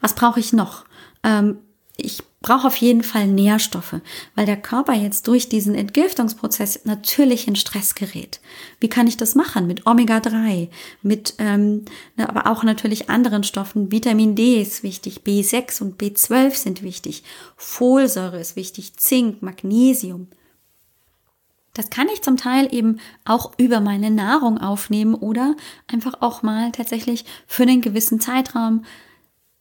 Was 0.00 0.16
brauche 0.16 0.40
ich 0.40 0.52
noch? 0.52 0.84
Ähm, 1.22 1.58
ich 2.00 2.22
brauche 2.40 2.66
auf 2.66 2.76
jeden 2.76 3.02
Fall 3.02 3.26
Nährstoffe, 3.26 4.00
weil 4.34 4.46
der 4.46 4.56
Körper 4.56 4.94
jetzt 4.94 5.26
durch 5.28 5.48
diesen 5.48 5.74
Entgiftungsprozess 5.74 6.84
natürlich 6.84 7.46
in 7.46 7.56
Stress 7.56 7.94
gerät. 7.94 8.40
Wie 8.80 8.88
kann 8.88 9.06
ich 9.06 9.16
das 9.16 9.34
machen? 9.34 9.66
Mit 9.66 9.86
Omega-3, 9.86 10.68
mit 11.02 11.34
ähm, 11.38 11.84
ne, 12.16 12.28
aber 12.28 12.50
auch 12.50 12.62
natürlich 12.62 13.10
anderen 13.10 13.44
Stoffen. 13.44 13.92
Vitamin 13.92 14.34
D 14.34 14.60
ist 14.60 14.82
wichtig, 14.82 15.20
B6 15.24 15.82
und 15.82 16.00
B12 16.00 16.54
sind 16.54 16.82
wichtig, 16.82 17.22
Folsäure 17.56 18.40
ist 18.40 18.56
wichtig, 18.56 18.96
Zink, 18.96 19.42
Magnesium. 19.42 20.28
Das 21.74 21.90
kann 21.90 22.08
ich 22.12 22.22
zum 22.22 22.36
Teil 22.36 22.74
eben 22.74 22.98
auch 23.24 23.52
über 23.56 23.80
meine 23.80 24.10
Nahrung 24.10 24.58
aufnehmen 24.58 25.14
oder 25.14 25.54
einfach 25.86 26.14
auch 26.20 26.42
mal 26.42 26.72
tatsächlich 26.72 27.24
für 27.46 27.62
einen 27.62 27.80
gewissen 27.80 28.18
Zeitraum 28.18 28.84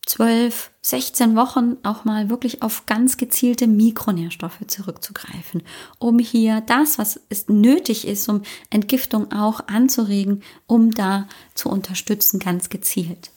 12, 0.09 0.71
16 0.81 1.35
Wochen 1.35 1.77
auch 1.83 2.03
mal 2.03 2.31
wirklich 2.31 2.63
auf 2.63 2.87
ganz 2.87 3.17
gezielte 3.17 3.67
Mikronährstoffe 3.67 4.65
zurückzugreifen, 4.65 5.61
um 5.99 6.17
hier 6.17 6.61
das, 6.61 6.97
was 6.97 7.19
es 7.29 7.47
nötig 7.47 8.07
ist, 8.07 8.27
um 8.27 8.41
Entgiftung 8.71 9.31
auch 9.31 9.67
anzuregen, 9.67 10.41
um 10.65 10.89
da 10.89 11.27
zu 11.53 11.69
unterstützen, 11.69 12.39
ganz 12.39 12.69
gezielt. 12.69 13.29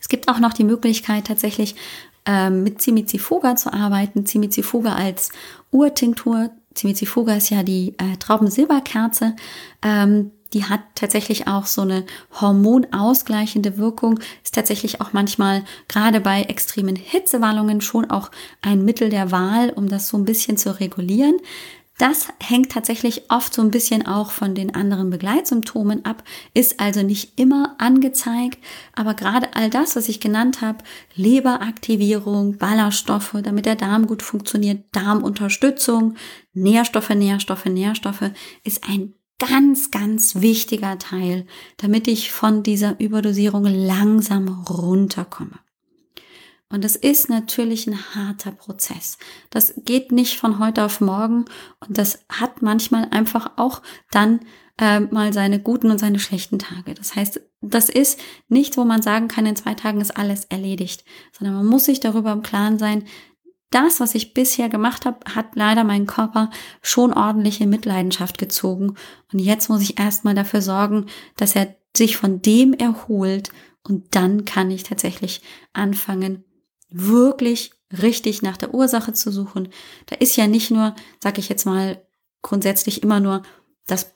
Es 0.00 0.08
gibt 0.08 0.26
auch 0.28 0.40
noch 0.40 0.54
die 0.54 0.64
Möglichkeit, 0.64 1.28
tatsächlich 1.28 1.76
ähm, 2.26 2.64
mit 2.64 2.82
Cimizifuga 2.82 3.54
zu 3.54 3.72
arbeiten. 3.72 4.26
Cimizifuga 4.26 4.94
als 4.94 5.30
Urtinktur. 5.70 6.50
Cimizifuga 6.76 7.34
ist 7.34 7.50
ja 7.50 7.62
die 7.62 7.94
äh, 7.98 8.16
Traubensilberkerze. 8.18 9.36
Ähm, 9.82 10.32
die 10.52 10.64
hat 10.64 10.80
tatsächlich 10.94 11.46
auch 11.46 11.66
so 11.66 11.82
eine 11.82 12.04
hormonausgleichende 12.40 13.78
Wirkung, 13.78 14.20
ist 14.42 14.54
tatsächlich 14.54 15.00
auch 15.00 15.12
manchmal 15.12 15.64
gerade 15.88 16.20
bei 16.20 16.42
extremen 16.42 16.96
Hitzewallungen 16.96 17.80
schon 17.80 18.10
auch 18.10 18.30
ein 18.62 18.84
Mittel 18.84 19.10
der 19.10 19.30
Wahl, 19.30 19.70
um 19.70 19.88
das 19.88 20.08
so 20.08 20.16
ein 20.16 20.24
bisschen 20.24 20.56
zu 20.56 20.78
regulieren. 20.80 21.36
Das 22.00 22.28
hängt 22.42 22.72
tatsächlich 22.72 23.30
oft 23.30 23.52
so 23.52 23.60
ein 23.60 23.70
bisschen 23.70 24.06
auch 24.06 24.30
von 24.30 24.54
den 24.54 24.74
anderen 24.74 25.10
Begleitsymptomen 25.10 26.06
ab, 26.06 26.24
ist 26.54 26.80
also 26.80 27.02
nicht 27.02 27.38
immer 27.38 27.74
angezeigt, 27.76 28.56
aber 28.94 29.12
gerade 29.12 29.48
all 29.54 29.68
das, 29.68 29.96
was 29.96 30.08
ich 30.08 30.18
genannt 30.18 30.62
habe, 30.62 30.78
Leberaktivierung, 31.14 32.56
Ballaststoffe, 32.56 33.36
damit 33.42 33.66
der 33.66 33.76
Darm 33.76 34.06
gut 34.06 34.22
funktioniert, 34.22 34.82
Darmunterstützung, 34.92 36.14
Nährstoffe, 36.54 37.10
Nährstoffe, 37.10 37.66
Nährstoffe, 37.66 38.30
ist 38.64 38.88
ein 38.88 39.12
ganz, 39.40 39.90
ganz 39.90 40.36
wichtiger 40.36 40.98
Teil, 40.98 41.46
damit 41.78 42.06
ich 42.06 42.30
von 42.30 42.62
dieser 42.62 43.00
Überdosierung 43.00 43.64
langsam 43.64 44.64
runterkomme. 44.68 45.58
Und 46.72 46.84
es 46.84 46.94
ist 46.94 47.28
natürlich 47.28 47.88
ein 47.88 48.14
harter 48.14 48.52
Prozess. 48.52 49.18
Das 49.50 49.74
geht 49.84 50.12
nicht 50.12 50.38
von 50.38 50.60
heute 50.60 50.84
auf 50.84 51.00
morgen 51.00 51.46
und 51.80 51.98
das 51.98 52.20
hat 52.28 52.62
manchmal 52.62 53.08
einfach 53.10 53.50
auch 53.56 53.82
dann 54.12 54.40
äh, 54.78 55.00
mal 55.00 55.32
seine 55.32 55.58
guten 55.58 55.90
und 55.90 55.98
seine 55.98 56.20
schlechten 56.20 56.60
Tage. 56.60 56.94
Das 56.94 57.16
heißt, 57.16 57.40
das 57.60 57.88
ist 57.88 58.20
nicht, 58.48 58.76
wo 58.76 58.84
man 58.84 59.02
sagen 59.02 59.26
kann, 59.26 59.46
in 59.46 59.56
zwei 59.56 59.74
Tagen 59.74 60.00
ist 60.00 60.16
alles 60.16 60.44
erledigt, 60.44 61.04
sondern 61.36 61.56
man 61.56 61.66
muss 61.66 61.86
sich 61.86 61.98
darüber 61.98 62.30
im 62.32 62.42
Klaren 62.42 62.78
sein, 62.78 63.04
das, 63.70 64.00
was 64.00 64.14
ich 64.14 64.34
bisher 64.34 64.68
gemacht 64.68 65.06
habe, 65.06 65.18
hat 65.34 65.54
leider 65.54 65.84
meinen 65.84 66.06
Körper 66.06 66.50
schon 66.82 67.12
ordentlich 67.12 67.60
in 67.60 67.70
Mitleidenschaft 67.70 68.38
gezogen. 68.38 68.96
Und 69.32 69.38
jetzt 69.38 69.68
muss 69.68 69.82
ich 69.82 69.98
erstmal 69.98 70.34
dafür 70.34 70.60
sorgen, 70.60 71.06
dass 71.36 71.56
er 71.56 71.76
sich 71.96 72.16
von 72.16 72.42
dem 72.42 72.74
erholt. 72.74 73.50
Und 73.82 74.14
dann 74.14 74.44
kann 74.44 74.70
ich 74.70 74.82
tatsächlich 74.82 75.42
anfangen, 75.72 76.44
wirklich 76.90 77.72
richtig 78.02 78.42
nach 78.42 78.56
der 78.56 78.74
Ursache 78.74 79.12
zu 79.12 79.30
suchen. 79.30 79.68
Da 80.06 80.16
ist 80.16 80.36
ja 80.36 80.46
nicht 80.46 80.70
nur, 80.70 80.94
sag 81.22 81.38
ich 81.38 81.48
jetzt 81.48 81.64
mal, 81.64 82.04
grundsätzlich 82.42 83.02
immer 83.02 83.20
nur 83.20 83.42
das 83.86 84.14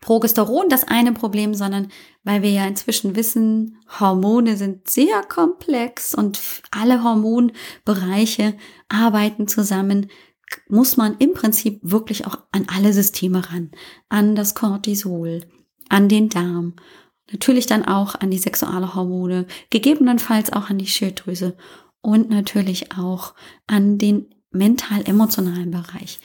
Progesteron 0.00 0.68
das 0.68 0.84
eine 0.88 1.12
Problem, 1.12 1.54
sondern 1.54 1.88
weil 2.24 2.42
wir 2.42 2.50
ja 2.50 2.66
inzwischen 2.66 3.16
wissen, 3.16 3.76
Hormone 4.00 4.56
sind 4.56 4.88
sehr 4.88 5.22
komplex 5.22 6.14
und 6.14 6.40
alle 6.70 7.04
Hormonbereiche 7.04 8.54
arbeiten 8.88 9.46
zusammen, 9.46 10.10
muss 10.68 10.96
man 10.96 11.16
im 11.18 11.34
Prinzip 11.34 11.80
wirklich 11.82 12.26
auch 12.26 12.38
an 12.50 12.66
alle 12.74 12.92
Systeme 12.92 13.50
ran, 13.50 13.70
an 14.08 14.34
das 14.34 14.54
Cortisol, 14.54 15.42
an 15.88 16.08
den 16.08 16.28
Darm, 16.28 16.74
natürlich 17.30 17.66
dann 17.66 17.84
auch 17.84 18.14
an 18.14 18.30
die 18.30 18.38
Sexualhormone, 18.38 19.46
gegebenenfalls 19.70 20.52
auch 20.52 20.70
an 20.70 20.78
die 20.78 20.86
Schilddrüse 20.86 21.56
und 22.00 22.30
natürlich 22.30 22.96
auch 22.96 23.34
an 23.66 23.98
den 23.98 24.34
mental-emotionalen 24.50 25.70
Bereich. 25.70 26.18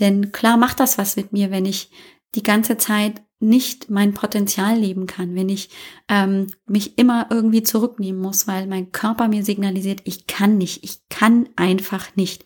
Denn 0.00 0.32
klar 0.32 0.56
macht 0.56 0.80
das 0.80 0.98
was 0.98 1.16
mit 1.16 1.32
mir, 1.32 1.50
wenn 1.50 1.64
ich 1.64 1.90
die 2.34 2.42
ganze 2.42 2.76
Zeit 2.76 3.22
nicht 3.40 3.88
mein 3.88 4.14
Potenzial 4.14 4.76
leben 4.76 5.06
kann, 5.06 5.36
wenn 5.36 5.48
ich 5.48 5.70
ähm, 6.08 6.48
mich 6.66 6.98
immer 6.98 7.28
irgendwie 7.30 7.62
zurücknehmen 7.62 8.20
muss, 8.20 8.48
weil 8.48 8.66
mein 8.66 8.90
Körper 8.90 9.28
mir 9.28 9.44
signalisiert, 9.44 10.00
ich 10.04 10.26
kann 10.26 10.58
nicht, 10.58 10.82
ich 10.82 11.08
kann 11.08 11.48
einfach 11.54 12.16
nicht. 12.16 12.44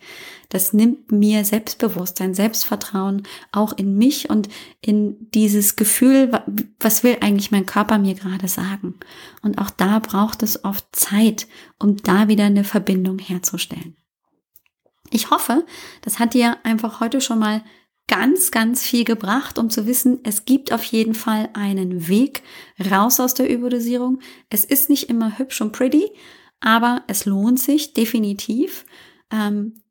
Das 0.51 0.75
nimmt 0.75 1.11
mir 1.11 1.47
Selbstbewusstsein, 1.47 2.35
Selbstvertrauen 2.35 3.23
auch 3.53 3.73
in 3.73 3.97
mich 3.97 4.29
und 4.29 4.51
in 4.83 5.31
dieses 5.31 5.77
Gefühl, 5.77 6.31
was 6.79 7.05
will 7.05 7.17
eigentlich 7.23 7.51
mein 7.51 7.65
Körper 7.65 7.97
mir 7.97 8.15
gerade 8.15 8.49
sagen. 8.49 8.97
Und 9.41 9.57
auch 9.57 9.71
da 9.71 9.99
braucht 9.99 10.43
es 10.43 10.63
oft 10.63 10.85
Zeit, 10.93 11.47
um 11.79 11.97
da 11.97 12.29
wieder 12.29 12.45
eine 12.45 12.65
Verbindung 12.65 13.19
herzustellen. 13.19 13.97
Ich 15.11 15.31
hoffe, 15.31 15.65
das 16.03 16.19
hat 16.19 16.35
dir 16.35 16.59
einfach 16.65 17.01
heute 17.01 17.23
schon 17.23 17.39
mal 17.39 17.63
ganz, 18.09 18.51
ganz 18.51 18.83
viel 18.83 19.05
gebracht, 19.05 19.59
um 19.59 19.71
zu 19.71 19.87
wissen, 19.87 20.21
es 20.25 20.45
gibt 20.45 20.73
auf 20.73 20.85
jeden 20.85 21.15
Fall 21.15 21.49
einen 21.55 22.09
Weg 22.09 22.43
raus 22.91 23.21
aus 23.21 23.35
der 23.35 23.49
Überdosierung. 23.49 24.21
Es 24.51 24.65
ist 24.65 24.91
nicht 24.91 25.09
immer 25.09 25.39
hübsch 25.39 25.61
und 25.61 25.73
pretty, 25.73 26.11
aber 26.61 27.03
es 27.07 27.25
lohnt 27.25 27.59
sich 27.59 27.95
definitiv. 27.95 28.85
Ähm, 29.31 29.83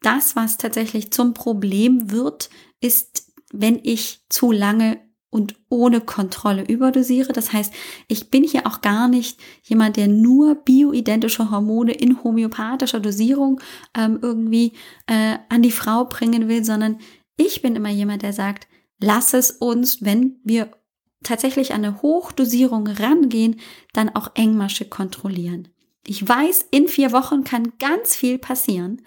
das, 0.00 0.36
was 0.36 0.56
tatsächlich 0.56 1.12
zum 1.12 1.34
Problem 1.34 2.10
wird, 2.10 2.48
ist, 2.80 3.32
wenn 3.52 3.80
ich 3.82 4.22
zu 4.28 4.52
lange 4.52 4.98
und 5.30 5.54
ohne 5.68 6.00
Kontrolle 6.00 6.64
überdosiere. 6.64 7.32
Das 7.32 7.52
heißt, 7.52 7.72
ich 8.08 8.30
bin 8.30 8.42
hier 8.42 8.66
auch 8.66 8.80
gar 8.80 9.06
nicht 9.06 9.38
jemand, 9.62 9.96
der 9.96 10.08
nur 10.08 10.56
bioidentische 10.56 11.50
Hormone 11.50 11.92
in 11.92 12.22
homöopathischer 12.24 12.98
Dosierung 12.98 13.60
ähm, 13.96 14.18
irgendwie 14.20 14.72
äh, 15.06 15.38
an 15.48 15.62
die 15.62 15.70
Frau 15.70 16.04
bringen 16.04 16.48
will, 16.48 16.64
sondern 16.64 16.98
ich 17.40 17.62
bin 17.62 17.74
immer 17.74 17.88
jemand, 17.88 18.22
der 18.22 18.32
sagt, 18.34 18.68
lass 18.98 19.32
es 19.32 19.50
uns, 19.50 20.04
wenn 20.04 20.36
wir 20.44 20.70
tatsächlich 21.22 21.72
an 21.72 21.84
eine 21.84 22.02
Hochdosierung 22.02 22.86
rangehen, 22.86 23.60
dann 23.92 24.10
auch 24.10 24.32
engmaschig 24.34 24.90
kontrollieren. 24.90 25.68
Ich 26.06 26.26
weiß, 26.26 26.66
in 26.70 26.88
vier 26.88 27.12
Wochen 27.12 27.44
kann 27.44 27.72
ganz 27.78 28.14
viel 28.14 28.38
passieren 28.38 29.02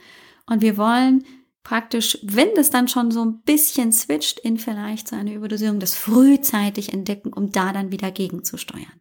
Und 0.46 0.62
wir 0.62 0.78
wollen 0.78 1.24
praktisch, 1.64 2.18
wenn 2.24 2.50
das 2.56 2.70
dann 2.70 2.88
schon 2.88 3.12
so 3.12 3.24
ein 3.24 3.42
bisschen 3.42 3.92
switcht 3.92 4.40
in 4.40 4.58
vielleicht 4.58 5.08
so 5.08 5.16
eine 5.16 5.34
Überdosierung, 5.34 5.80
das 5.80 5.96
frühzeitig 5.96 6.92
entdecken, 6.92 7.32
um 7.32 7.52
da 7.52 7.72
dann 7.72 7.92
wieder 7.92 8.12
gegenzusteuern. 8.12 9.00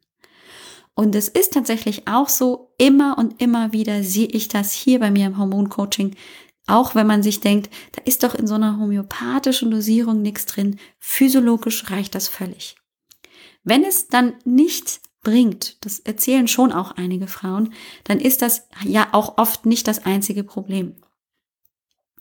Und 0.95 1.14
es 1.14 1.29
ist 1.29 1.55
tatsächlich 1.55 2.07
auch 2.07 2.29
so, 2.29 2.75
immer 2.79 3.18
und 3.18 3.40
immer 3.42 3.73
wieder 3.73 4.03
sehe 4.03 4.29
ich 4.29 4.49
das 4.49 4.73
hier 4.73 5.01
bei 5.01 5.11
mir 5.11 5.27
im 5.27 5.38
Hormoncoaching, 5.38 6.14
auch 6.66 6.94
wenn 6.94 7.07
man 7.07 7.22
sich 7.22 7.40
denkt, 7.40 7.70
da 7.92 8.03
ist 8.05 8.22
doch 8.22 8.35
in 8.35 8.46
so 8.46 8.55
einer 8.55 8.79
homöopathischen 8.79 9.70
Dosierung 9.70 10.22
nichts 10.22 10.46
drin, 10.46 10.79
physiologisch 10.98 11.90
reicht 11.90 12.14
das 12.14 12.29
völlig. 12.29 12.77
Wenn 13.64 13.85
es 13.85 14.09
dann 14.09 14.35
nicht 14.44 15.01
bringt, 15.22 15.85
das 15.85 16.01
erzählen 16.01 16.48
schon 16.48 16.72
auch 16.72 16.92
einige 16.92 17.27
Frauen, 17.27 17.72
dann 18.05 18.18
ist 18.20 18.42
das 18.42 18.68
ja 18.85 19.09
auch 19.12 19.38
oft 19.38 19.66
nicht 19.66 19.87
das 19.87 20.05
einzige 20.05 20.44
Problem. 20.44 20.96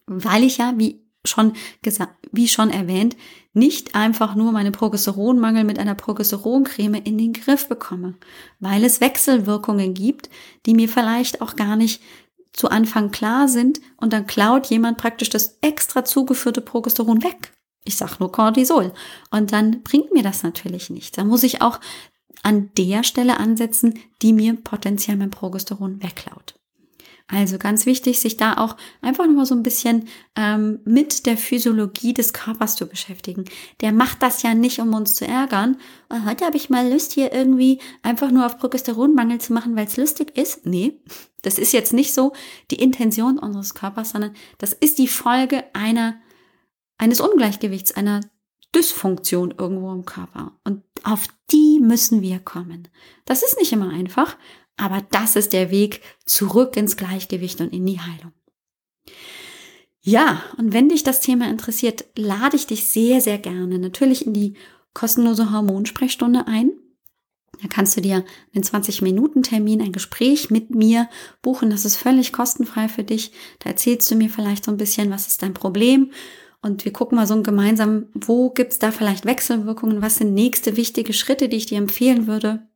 Weil 0.05 0.43
ich 0.43 0.57
ja, 0.57 0.73
wie 0.77 1.01
schon 1.25 1.53
gesagt, 1.81 2.15
wie 2.31 2.47
schon 2.47 2.69
erwähnt, 2.69 3.15
nicht 3.53 3.95
einfach 3.95 4.35
nur 4.35 4.51
meine 4.51 4.71
Progesteronmangel 4.71 5.63
mit 5.63 5.77
einer 5.77 5.93
Progesteroncreme 5.93 6.95
in 6.95 7.17
den 7.17 7.33
Griff 7.33 7.67
bekomme, 7.67 8.15
weil 8.59 8.83
es 8.83 9.01
Wechselwirkungen 9.01 9.93
gibt, 9.93 10.29
die 10.65 10.73
mir 10.73 10.89
vielleicht 10.89 11.41
auch 11.41 11.55
gar 11.55 11.75
nicht 11.75 12.01
zu 12.53 12.69
Anfang 12.69 13.11
klar 13.11 13.47
sind 13.47 13.79
und 13.97 14.13
dann 14.13 14.27
klaut 14.27 14.67
jemand 14.67 14.97
praktisch 14.97 15.29
das 15.29 15.57
extra 15.61 16.03
zugeführte 16.03 16.61
Progesteron 16.61 17.23
weg. 17.23 17.53
Ich 17.83 17.97
sag 17.97 18.19
nur 18.19 18.31
Cortisol. 18.31 18.93
Und 19.31 19.51
dann 19.51 19.81
bringt 19.83 20.11
mir 20.13 20.23
das 20.23 20.43
natürlich 20.43 20.89
nichts. 20.89 21.17
Da 21.17 21.23
muss 21.23 21.43
ich 21.43 21.61
auch 21.61 21.79
an 22.43 22.71
der 22.77 23.03
Stelle 23.03 23.37
ansetzen, 23.37 23.99
die 24.21 24.33
mir 24.33 24.55
potenziell 24.55 25.17
mein 25.17 25.31
Progesteron 25.31 26.01
wegklaut. 26.03 26.55
Also 27.27 27.57
ganz 27.57 27.85
wichtig, 27.85 28.19
sich 28.19 28.35
da 28.35 28.57
auch 28.57 28.75
einfach 29.01 29.25
nochmal 29.25 29.45
so 29.45 29.55
ein 29.55 29.63
bisschen 29.63 30.09
ähm, 30.35 30.79
mit 30.83 31.25
der 31.25 31.37
Physiologie 31.37 32.13
des 32.13 32.33
Körpers 32.33 32.75
zu 32.75 32.87
beschäftigen. 32.87 33.45
Der 33.79 33.93
macht 33.93 34.21
das 34.21 34.43
ja 34.43 34.53
nicht, 34.53 34.79
um 34.79 34.93
uns 34.93 35.13
zu 35.13 35.25
ärgern. 35.25 35.77
Und 36.09 36.25
heute 36.25 36.45
habe 36.45 36.57
ich 36.57 36.69
mal 36.69 36.91
Lust, 36.91 37.13
hier 37.13 37.31
irgendwie 37.31 37.79
einfach 38.03 38.31
nur 38.31 38.45
auf 38.45 38.57
Progesteronmangel 38.57 39.39
zu 39.39 39.53
machen, 39.53 39.77
weil 39.77 39.87
es 39.87 39.95
lustig 39.95 40.37
ist. 40.37 40.65
Nee, 40.65 40.99
das 41.41 41.57
ist 41.57 41.73
jetzt 41.73 41.93
nicht 41.93 42.13
so 42.13 42.33
die 42.69 42.75
Intention 42.75 43.39
unseres 43.39 43.73
Körpers, 43.73 44.11
sondern 44.11 44.35
das 44.57 44.73
ist 44.73 44.97
die 44.97 45.07
Folge 45.07 45.63
einer, 45.73 46.19
eines 46.97 47.19
Ungleichgewichts, 47.19 47.93
einer 47.93 48.21
Dysfunktion 48.75 49.53
irgendwo 49.57 49.91
im 49.91 50.05
Körper. 50.05 50.53
Und 50.63 50.83
auf 51.03 51.27
die 51.51 51.79
müssen 51.81 52.21
wir 52.21 52.39
kommen. 52.39 52.87
Das 53.25 53.43
ist 53.43 53.57
nicht 53.59 53.73
immer 53.73 53.89
einfach, 53.89 54.37
aber 54.77 55.01
das 55.11 55.35
ist 55.35 55.53
der 55.53 55.71
Weg 55.71 56.01
zurück 56.25 56.77
ins 56.77 56.97
Gleichgewicht 56.97 57.59
und 57.61 57.73
in 57.73 57.85
die 57.85 57.99
Heilung. 57.99 58.33
Ja, 60.03 60.41
und 60.57 60.73
wenn 60.73 60.89
dich 60.89 61.03
das 61.03 61.19
Thema 61.19 61.47
interessiert, 61.49 62.05
lade 62.15 62.55
ich 62.55 62.65
dich 62.65 62.85
sehr, 62.85 63.21
sehr 63.21 63.37
gerne 63.37 63.77
natürlich 63.77 64.25
in 64.25 64.33
die 64.33 64.55
kostenlose 64.93 65.51
Hormonsprechstunde 65.51 66.47
ein. 66.47 66.71
Da 67.59 67.67
kannst 67.67 67.97
du 67.97 68.01
dir 68.01 68.23
einen 68.53 68.63
20-Minuten-Termin, 68.63 69.81
ein 69.81 69.91
Gespräch 69.91 70.49
mit 70.49 70.71
mir 70.73 71.09
buchen. 71.41 71.69
Das 71.69 71.85
ist 71.85 71.97
völlig 71.97 72.31
kostenfrei 72.33 72.87
für 72.87 73.03
dich. 73.03 73.31
Da 73.59 73.69
erzählst 73.69 74.09
du 74.09 74.15
mir 74.15 74.29
vielleicht 74.29 74.65
so 74.65 74.71
ein 74.71 74.77
bisschen, 74.77 75.11
was 75.11 75.27
ist 75.27 75.43
dein 75.43 75.53
Problem. 75.53 76.11
Und 76.61 76.85
wir 76.85 76.93
gucken 76.93 77.17
mal 77.17 77.27
so 77.27 77.41
gemeinsam, 77.41 78.07
wo 78.13 78.51
gibt's 78.51 78.79
da 78.79 78.91
vielleicht 78.91 79.25
Wechselwirkungen, 79.25 80.01
was 80.01 80.17
sind 80.17 80.33
nächste 80.33 80.77
wichtige 80.77 81.13
Schritte, 81.13 81.49
die 81.49 81.57
ich 81.57 81.65
dir 81.65 81.77
empfehlen 81.77 82.27
würde. 82.27 82.67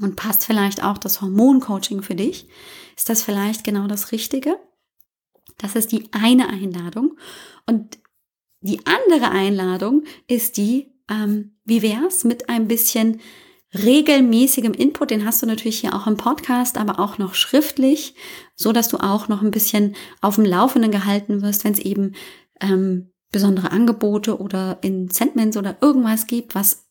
Und 0.00 0.16
passt 0.16 0.44
vielleicht 0.44 0.82
auch 0.82 0.98
das 0.98 1.20
Hormoncoaching 1.20 2.02
für 2.02 2.14
dich? 2.14 2.48
Ist 2.96 3.08
das 3.08 3.22
vielleicht 3.22 3.64
genau 3.64 3.86
das 3.86 4.12
Richtige? 4.12 4.58
Das 5.58 5.74
ist 5.74 5.92
die 5.92 6.04
eine 6.12 6.48
Einladung. 6.48 7.16
Und 7.66 7.98
die 8.60 8.80
andere 8.86 9.30
Einladung 9.30 10.04
ist 10.26 10.56
die, 10.56 10.92
ähm, 11.10 11.56
wie 11.64 11.82
wär's 11.82 12.24
mit 12.24 12.48
ein 12.48 12.68
bisschen 12.68 13.20
regelmäßigem 13.84 14.72
Input, 14.72 15.10
den 15.10 15.24
hast 15.24 15.42
du 15.42 15.46
natürlich 15.46 15.80
hier 15.80 15.94
auch 15.94 16.06
im 16.06 16.16
Podcast, 16.16 16.78
aber 16.78 16.98
auch 16.98 17.18
noch 17.18 17.34
schriftlich, 17.34 18.14
so 18.54 18.72
dass 18.72 18.88
du 18.88 18.98
auch 18.98 19.28
noch 19.28 19.42
ein 19.42 19.50
bisschen 19.50 19.94
auf 20.20 20.36
dem 20.36 20.44
Laufenden 20.44 20.90
gehalten 20.90 21.42
wirst, 21.42 21.64
wenn 21.64 21.72
es 21.72 21.78
eben 21.78 22.14
ähm, 22.60 23.10
besondere 23.30 23.70
Angebote 23.70 24.40
oder 24.40 24.78
Incentments 24.82 25.56
oder 25.56 25.76
irgendwas 25.80 26.26
gibt, 26.26 26.54
was 26.54 26.86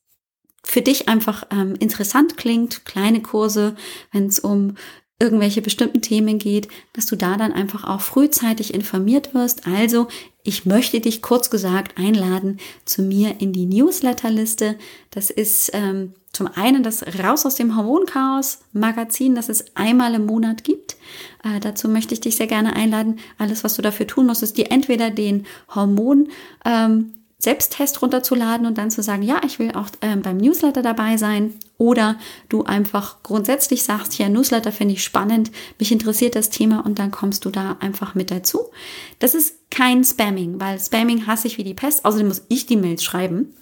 für 0.63 0.81
dich 0.81 1.07
einfach 1.07 1.45
ähm, 1.51 1.75
interessant 1.79 2.37
klingt, 2.37 2.85
kleine 2.85 3.21
Kurse, 3.21 3.75
wenn 4.11 4.27
es 4.27 4.39
um 4.39 4.75
irgendwelche 5.19 5.61
bestimmten 5.61 6.01
Themen 6.01 6.39
geht, 6.39 6.67
dass 6.93 7.05
du 7.05 7.15
da 7.15 7.37
dann 7.37 7.53
einfach 7.53 7.85
auch 7.85 8.01
frühzeitig 8.01 8.73
informiert 8.73 9.33
wirst. 9.33 9.65
Also, 9.65 10.07
ich 10.43 10.65
möchte 10.65 10.99
dich 10.99 11.21
kurz 11.21 11.49
gesagt 11.49 11.97
einladen 11.97 12.59
zu 12.83 13.01
mir 13.01 13.35
in 13.39 13.53
die 13.53 13.65
Newsletterliste. 13.65 14.77
Das 15.11 15.29
ist 15.29 15.71
ähm, 15.73 16.13
zum 16.35 16.47
einen 16.47 16.83
das 16.83 17.03
Raus 17.23 17.45
aus 17.45 17.55
dem 17.55 17.75
Hormonchaos 17.75 18.59
Magazin, 18.73 19.35
das 19.35 19.49
es 19.49 19.75
einmal 19.75 20.13
im 20.15 20.25
Monat 20.25 20.63
gibt. 20.63 20.97
Äh, 21.43 21.59
dazu 21.59 21.87
möchte 21.87 22.13
ich 22.13 22.21
dich 22.21 22.35
sehr 22.35 22.47
gerne 22.47 22.75
einladen. 22.75 23.19
Alles, 23.37 23.63
was 23.63 23.75
du 23.75 23.81
dafür 23.81 24.05
tun 24.05 24.25
musst, 24.25 24.43
ist 24.43 24.57
dir 24.57 24.71
entweder 24.71 25.11
den 25.11 25.45
Hormon 25.73 26.29
ähm, 26.65 27.13
Selbsttest 27.37 28.01
runterzuladen 28.01 28.65
und 28.65 28.77
dann 28.77 28.89
zu 28.89 29.03
sagen, 29.03 29.21
ja, 29.21 29.41
ich 29.45 29.59
will 29.59 29.73
auch 29.73 29.89
äh, 30.01 30.15
beim 30.15 30.37
Newsletter 30.37 30.81
dabei 30.81 31.17
sein. 31.17 31.53
Oder 31.77 32.17
du 32.49 32.63
einfach 32.63 33.21
grundsätzlich 33.23 33.83
sagst, 33.83 34.17
ja, 34.17 34.29
Newsletter 34.29 34.71
finde 34.71 34.95
ich 34.95 35.03
spannend, 35.03 35.51
mich 35.77 35.91
interessiert 35.91 36.35
das 36.35 36.49
Thema 36.49 36.83
und 36.85 36.97
dann 36.97 37.11
kommst 37.11 37.45
du 37.45 37.49
da 37.49 37.77
einfach 37.81 38.15
mit 38.15 38.31
dazu. 38.31 38.71
Das 39.19 39.35
ist 39.35 39.69
kein 39.69 40.03
Spamming, 40.03 40.59
weil 40.59 40.79
Spamming 40.79 41.27
hasse 41.27 41.47
ich 41.47 41.57
wie 41.57 41.63
die 41.63 41.73
Pest. 41.73 42.03
Außerdem 42.05 42.29
muss 42.29 42.45
ich 42.47 42.65
die 42.65 42.77
Mails 42.77 43.03
schreiben. 43.03 43.53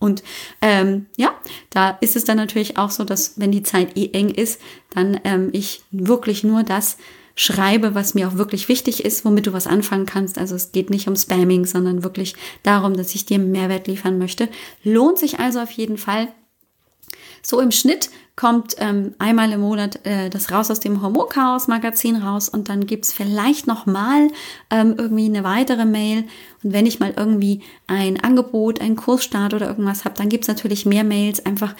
Und 0.00 0.24
ähm, 0.60 1.06
ja, 1.16 1.32
da 1.68 1.90
ist 2.00 2.16
es 2.16 2.24
dann 2.24 2.38
natürlich 2.38 2.76
auch 2.76 2.90
so, 2.90 3.04
dass 3.04 3.34
wenn 3.38 3.52
die 3.52 3.62
Zeit 3.62 3.96
eh 3.96 4.10
eng 4.12 4.30
ist, 4.30 4.60
dann 4.92 5.20
ähm, 5.22 5.50
ich 5.52 5.82
wirklich 5.92 6.42
nur 6.42 6.64
das 6.64 6.96
schreibe, 7.36 7.94
was 7.94 8.14
mir 8.14 8.28
auch 8.28 8.34
wirklich 8.34 8.68
wichtig 8.68 9.04
ist, 9.04 9.24
womit 9.24 9.46
du 9.46 9.52
was 9.52 9.66
anfangen 9.66 10.06
kannst. 10.06 10.36
Also 10.36 10.56
es 10.56 10.72
geht 10.72 10.90
nicht 10.90 11.06
um 11.06 11.16
Spamming, 11.16 11.64
sondern 11.64 12.02
wirklich 12.02 12.34
darum, 12.62 12.96
dass 12.96 13.14
ich 13.14 13.24
dir 13.24 13.38
Mehrwert 13.38 13.86
liefern 13.86 14.18
möchte. 14.18 14.48
Lohnt 14.82 15.18
sich 15.18 15.38
also 15.38 15.60
auf 15.60 15.70
jeden 15.70 15.96
Fall. 15.96 16.28
So 17.42 17.60
im 17.60 17.70
Schnitt 17.70 18.10
kommt 18.36 18.76
ähm, 18.78 19.14
einmal 19.18 19.52
im 19.52 19.60
Monat 19.60 20.06
äh, 20.06 20.30
das 20.30 20.50
Raus 20.50 20.70
aus 20.70 20.80
dem 20.80 21.02
Hormonchaos 21.02 21.68
Magazin 21.68 22.16
raus 22.16 22.48
und 22.48 22.70
dann 22.70 22.86
gibt's 22.86 23.12
vielleicht 23.12 23.66
noch 23.66 23.84
mal 23.84 24.28
ähm, 24.70 24.94
irgendwie 24.96 25.26
eine 25.26 25.44
weitere 25.44 25.84
Mail. 25.84 26.24
Und 26.62 26.72
wenn 26.72 26.86
ich 26.86 27.00
mal 27.00 27.12
irgendwie 27.14 27.60
ein 27.86 28.18
Angebot, 28.18 28.80
einen 28.80 28.96
Kursstart 28.96 29.52
oder 29.52 29.68
irgendwas 29.68 30.06
habe, 30.06 30.14
dann 30.16 30.30
gibt's 30.30 30.48
natürlich 30.48 30.86
mehr 30.86 31.04
Mails, 31.04 31.44
einfach 31.44 31.74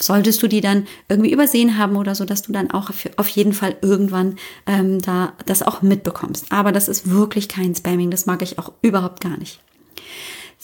solltest 0.00 0.42
du 0.42 0.48
die 0.48 0.60
dann 0.60 0.86
irgendwie 1.08 1.32
übersehen 1.32 1.78
haben 1.78 1.96
oder 1.96 2.14
so, 2.14 2.24
dass 2.24 2.42
du 2.42 2.52
dann 2.52 2.70
auch 2.70 2.90
auf 3.16 3.28
jeden 3.28 3.52
Fall 3.52 3.76
irgendwann 3.80 4.36
ähm, 4.66 5.00
da 5.00 5.32
das 5.46 5.62
auch 5.62 5.82
mitbekommst. 5.82 6.46
Aber 6.50 6.72
das 6.72 6.88
ist 6.88 7.10
wirklich 7.10 7.48
kein 7.48 7.74
Spamming, 7.74 8.10
das 8.10 8.26
mag 8.26 8.42
ich 8.42 8.58
auch 8.58 8.72
überhaupt 8.82 9.20
gar 9.20 9.36
nicht. 9.36 9.60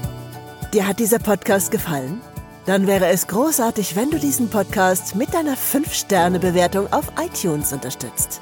Dir 0.73 0.87
hat 0.87 0.99
dieser 0.99 1.19
Podcast 1.19 1.71
gefallen? 1.71 2.21
Dann 2.65 2.87
wäre 2.87 3.07
es 3.07 3.27
großartig, 3.27 3.95
wenn 3.95 4.09
du 4.09 4.17
diesen 4.17 4.49
Podcast 4.49 5.15
mit 5.15 5.33
deiner 5.33 5.55
5-Sterne-Bewertung 5.55 6.91
auf 6.93 7.11
iTunes 7.21 7.73
unterstützt. 7.73 8.41